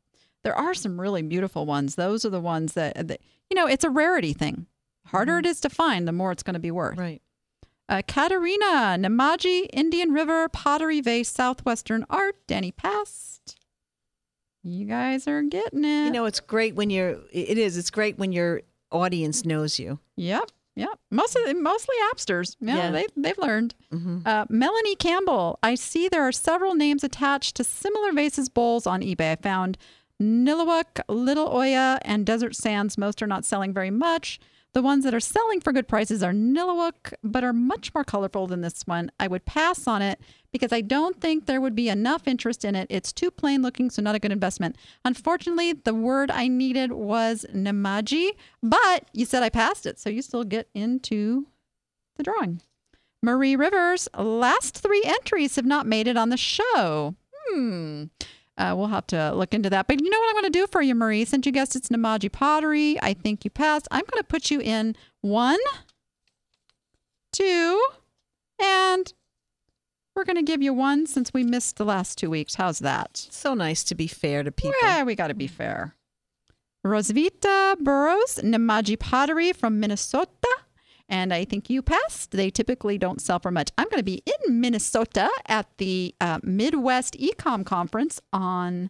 [0.47, 1.95] There are some really beautiful ones.
[1.95, 4.65] Those are the ones that, that you know, it's a rarity thing.
[5.07, 6.97] Harder it is to find, the more it's going to be worth.
[6.97, 7.21] Right.
[7.89, 13.55] Uh, Katerina, Nemadji, Indian River, Pottery Vase, Southwestern Art, Danny Past.
[14.63, 16.05] You guys are getting it.
[16.05, 19.99] You know, it's great when you're, it is, it's great when your audience knows you.
[20.17, 20.99] Yep, yep.
[21.09, 22.57] Most of mostly appsters.
[22.59, 22.91] Yeah, Yeah.
[22.91, 23.75] They, they've learned.
[23.91, 28.85] hmm Uh, Melanie Campbell, I see there are several names attached to similar vases bowls
[28.85, 29.31] on eBay.
[29.31, 29.77] I found
[30.21, 32.97] Niloak, Little Oya, and Desert Sands.
[32.97, 34.39] Most are not selling very much.
[34.73, 38.47] The ones that are selling for good prices are Niloak, but are much more colorful
[38.47, 39.11] than this one.
[39.19, 40.19] I would pass on it
[40.51, 42.87] because I don't think there would be enough interest in it.
[42.89, 44.75] It's too plain looking, so not a good investment.
[45.03, 50.21] Unfortunately, the word I needed was Nemadji, but you said I passed it, so you
[50.21, 51.47] still get into
[52.17, 52.61] the drawing.
[53.23, 57.15] Marie Rivers, last three entries have not made it on the show.
[57.49, 58.05] Hmm.
[58.57, 59.87] Uh, we'll have to look into that.
[59.87, 61.25] But you know what I'm going to do for you, Marie?
[61.25, 63.87] Since you guessed it's Nemadji pottery, I think you passed.
[63.91, 65.59] I'm going to put you in one,
[67.31, 67.85] two,
[68.61, 69.13] and
[70.15, 72.55] we're going to give you one since we missed the last two weeks.
[72.55, 73.17] How's that?
[73.29, 74.73] So nice to be fair to people.
[74.81, 75.95] Yeah, we got to be fair.
[76.85, 80.31] Rosvita Burrows, Nemadji Pottery from Minnesota.
[81.09, 82.31] And I think you passed.
[82.31, 83.71] They typically don't sell for much.
[83.77, 88.89] I'm going to be in Minnesota at the uh, Midwest Ecom Conference on,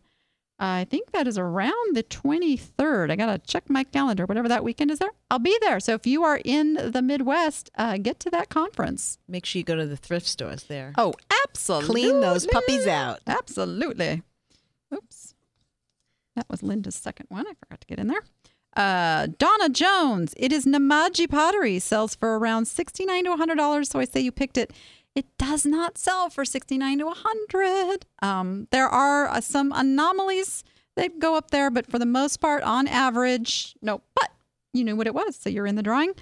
[0.59, 3.11] I think that is around the 23rd.
[3.11, 5.11] I got to check my calendar, whatever that weekend is there.
[5.29, 5.79] I'll be there.
[5.79, 9.19] So if you are in the Midwest, uh, get to that conference.
[9.27, 10.93] Make sure you go to the thrift stores there.
[10.97, 11.13] Oh,
[11.45, 12.01] absolutely.
[12.01, 13.19] Clean those puppies out.
[13.27, 14.23] Absolutely.
[14.91, 15.35] Oops.
[16.35, 17.45] That was Linda's second one.
[17.47, 18.21] I forgot to get in there.
[18.77, 20.33] Uh, Donna Jones.
[20.37, 21.79] It is Nemadji Pottery.
[21.79, 23.87] Sells for around 69 to $100.
[23.87, 24.71] So I say you picked it.
[25.15, 30.63] It does not sell for 69 to 100 um, There are uh, some anomalies
[30.95, 34.01] that go up there, but for the most part, on average, no.
[34.13, 34.31] But
[34.73, 36.13] you knew what it was, so you're in the drawing.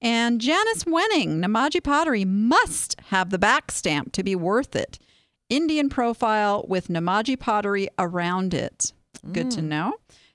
[0.00, 5.00] And Janice Wenning, Nemadji Pottery must have the back stamp to be worth it.
[5.50, 8.92] Indian profile with Nemadji pottery around it.
[9.32, 9.94] Good to know.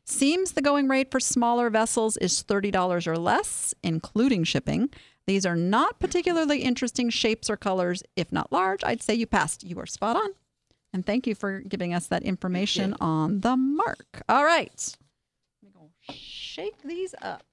[0.10, 4.90] Seems the going rate for smaller vessels is $30 or less, including shipping.
[5.28, 8.02] These are not particularly interesting shapes or colors.
[8.16, 9.64] If not large, I'd say you passed.
[9.64, 10.30] You are spot on.
[10.92, 14.24] And thank you for giving us that information on the mark.
[14.28, 14.98] All right.
[15.62, 17.44] Let me go shake these up.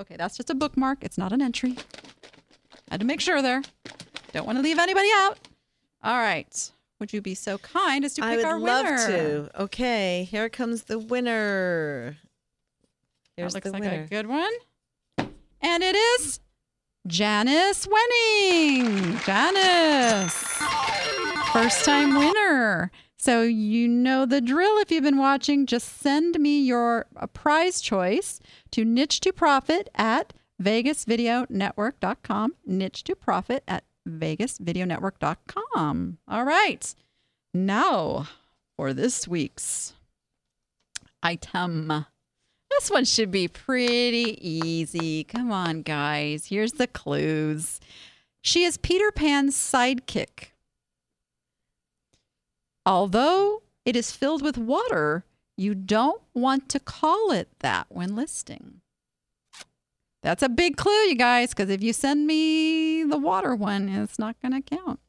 [0.00, 0.98] Okay, that's just a bookmark.
[1.02, 1.76] It's not an entry.
[2.74, 3.62] I Had to make sure there.
[4.32, 5.38] Don't want to leave anybody out.
[6.02, 6.72] All right.
[7.00, 8.72] Would you be so kind as to pick our winner?
[8.72, 9.62] I would love to.
[9.62, 12.16] Okay, here comes the winner.
[13.36, 14.02] Here's that looks like winner.
[14.02, 14.52] a good one.
[15.60, 16.40] And it is
[17.06, 19.16] Janice Winning.
[19.18, 20.34] Janice.
[21.52, 22.90] First time winner.
[23.16, 25.66] So you know the drill if you've been watching.
[25.66, 28.40] Just send me your uh, prize choice
[28.72, 30.32] to niche to profit at
[30.62, 32.54] vegasvideonetwork.com.
[32.66, 36.18] Niche to profit at vegasvideonetwork.com.
[36.26, 36.94] All right.
[37.54, 38.28] Now
[38.76, 39.92] for this week's
[41.22, 42.06] item.
[42.70, 45.24] This one should be pretty easy.
[45.24, 46.46] Come on, guys.
[46.46, 47.80] Here's the clues.
[48.40, 50.52] She is Peter Pan's sidekick.
[52.86, 55.24] Although it is filled with water,
[55.56, 58.80] you don't want to call it that when listing.
[60.22, 64.18] That's a big clue, you guys, because if you send me the water one, it's
[64.18, 65.00] not going to count.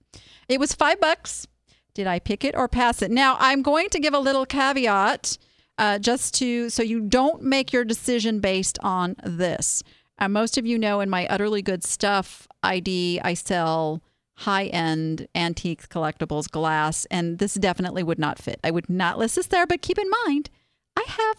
[0.47, 1.47] It was five bucks.
[1.93, 3.11] Did I pick it or pass it?
[3.11, 5.37] Now, I'm going to give a little caveat
[5.77, 9.81] uh, just to so you don't make your decision based on this.
[10.19, 14.01] Uh, most of you know in my Utterly Good Stuff ID, I sell
[14.39, 18.59] high end antiques, collectibles, glass, and this definitely would not fit.
[18.63, 20.49] I would not list this there, but keep in mind,
[20.95, 21.37] I have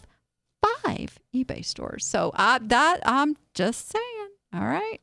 [0.62, 2.04] five eBay stores.
[2.04, 4.28] So I, that I'm just saying.
[4.54, 5.00] All right.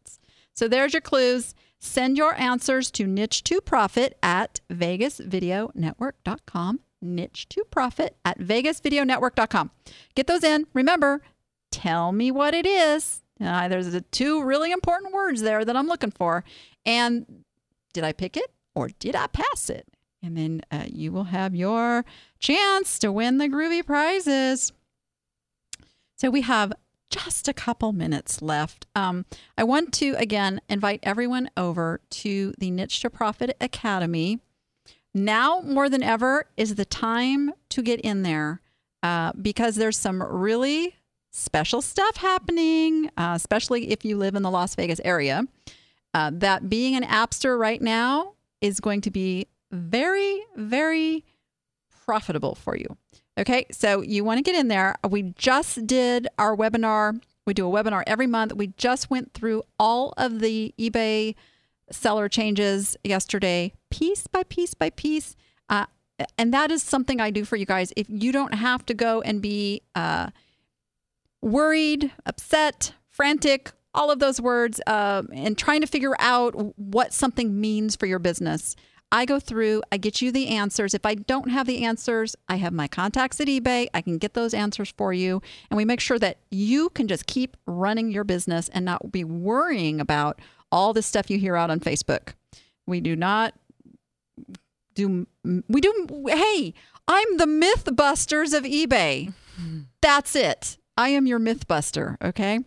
[0.54, 1.56] So there's your clues.
[1.80, 6.80] Send your answers to niche to profit at vegasvideonetwork.com.
[7.02, 9.70] Niche to profit at vegasvideonetwork.com.
[10.16, 10.66] Get those in.
[10.74, 11.22] Remember,
[11.72, 13.22] tell me what it is.
[13.40, 16.44] Uh, there's the two really important words there that I'm looking for.
[16.86, 17.44] And
[17.94, 19.88] did I pick it or did I pass it?
[20.24, 22.04] And then uh, you will have your
[22.40, 24.74] chance to win the groovy prizes.
[26.18, 26.74] So we have
[27.10, 28.88] just a couple minutes left.
[28.96, 29.26] Um,
[29.58, 34.40] I want to again invite everyone over to the Niche to Profit Academy.
[35.14, 38.62] Now more than ever is the time to get in there
[39.04, 40.96] uh, because there's some really
[41.32, 45.44] special stuff happening, uh, especially if you live in the Las Vegas area.
[46.14, 51.24] Uh, that being an appster right now is going to be very, very
[52.06, 52.98] profitable for you.
[53.38, 54.96] Okay, so you want to get in there.
[55.08, 57.22] We just did our webinar.
[57.46, 58.54] We do a webinar every month.
[58.54, 61.36] We just went through all of the eBay
[61.92, 65.36] seller changes yesterday, piece by piece by piece.
[65.70, 65.86] Uh,
[66.38, 67.94] and that is something I do for you guys.
[67.96, 70.32] If you don't have to go and be uh,
[71.42, 77.60] worried, upset, frantic, all of those words, uh, and trying to figure out what something
[77.62, 78.76] means for your business.
[79.12, 80.94] I go through, I get you the answers.
[80.94, 83.88] If I don't have the answers, I have my contacts at eBay.
[83.94, 85.42] I can get those answers for you.
[85.70, 89.24] And we make sure that you can just keep running your business and not be
[89.24, 90.42] worrying about
[90.72, 92.34] all the stuff you hear out on Facebook.
[92.86, 93.54] We do not
[94.94, 96.74] do, we do, hey,
[97.08, 99.34] I'm the Mythbusters of eBay.
[100.02, 100.78] That's it.
[100.98, 102.60] I am your Mythbuster, okay?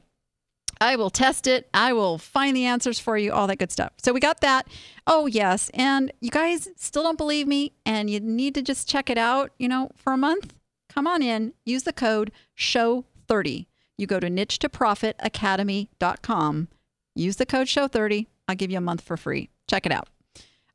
[0.80, 1.68] I will test it.
[1.74, 3.92] I will find the answers for you, all that good stuff.
[3.98, 4.66] So we got that.
[5.06, 5.70] Oh, yes.
[5.74, 9.50] And you guys still don't believe me and you need to just check it out,
[9.58, 10.54] you know, for a month.
[10.88, 13.66] Come on in, use the code SHOW30.
[13.98, 16.68] You go to niche to profit academy.com.
[17.14, 18.26] Use the code SHOW30.
[18.48, 19.50] I'll give you a month for free.
[19.68, 20.08] Check it out.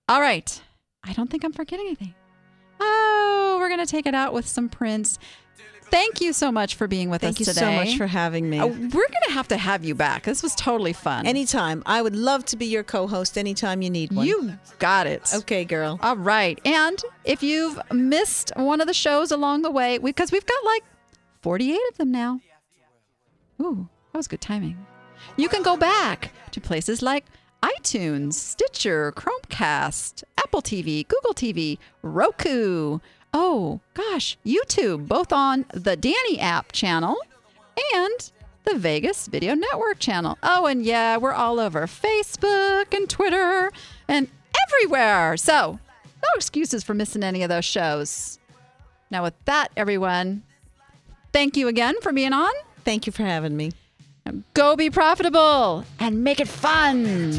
[0.08, 0.62] All right.
[1.04, 2.14] I don't think I'm forgetting anything.
[2.80, 5.18] Oh, we're going to take it out with some Prince.
[5.96, 7.62] Thank you so much for being with Thank us today.
[7.62, 8.60] Thank you so much for having me.
[8.60, 10.24] Uh, we're going to have to have you back.
[10.24, 11.26] This was totally fun.
[11.26, 11.84] anytime.
[11.86, 14.28] I would love to be your co-host anytime you need one.
[14.28, 15.34] you got it.
[15.34, 15.98] Okay, girl.
[16.02, 16.60] All right.
[16.66, 20.84] And if you've missed one of the shows along the way, because we've got like
[21.42, 22.42] 48 of them now.
[23.62, 24.78] Ooh, that was good timing.
[25.38, 27.24] You can go back to places like
[27.64, 33.00] iTunes, Stitcher, Chromecast, Apple TV, Google TV, Roku.
[33.38, 37.18] Oh, gosh, YouTube, both on the Danny app channel
[37.94, 38.32] and
[38.64, 40.38] the Vegas Video Network channel.
[40.42, 43.74] Oh, and yeah, we're all over Facebook and Twitter
[44.08, 44.30] and
[44.66, 45.36] everywhere.
[45.36, 45.78] So,
[46.24, 48.40] no excuses for missing any of those shows.
[49.12, 50.44] Now, with that, everyone,
[51.34, 52.54] thank you again for being on.
[52.86, 53.74] Thank you for having me.
[54.54, 57.34] Go be profitable and make it fun.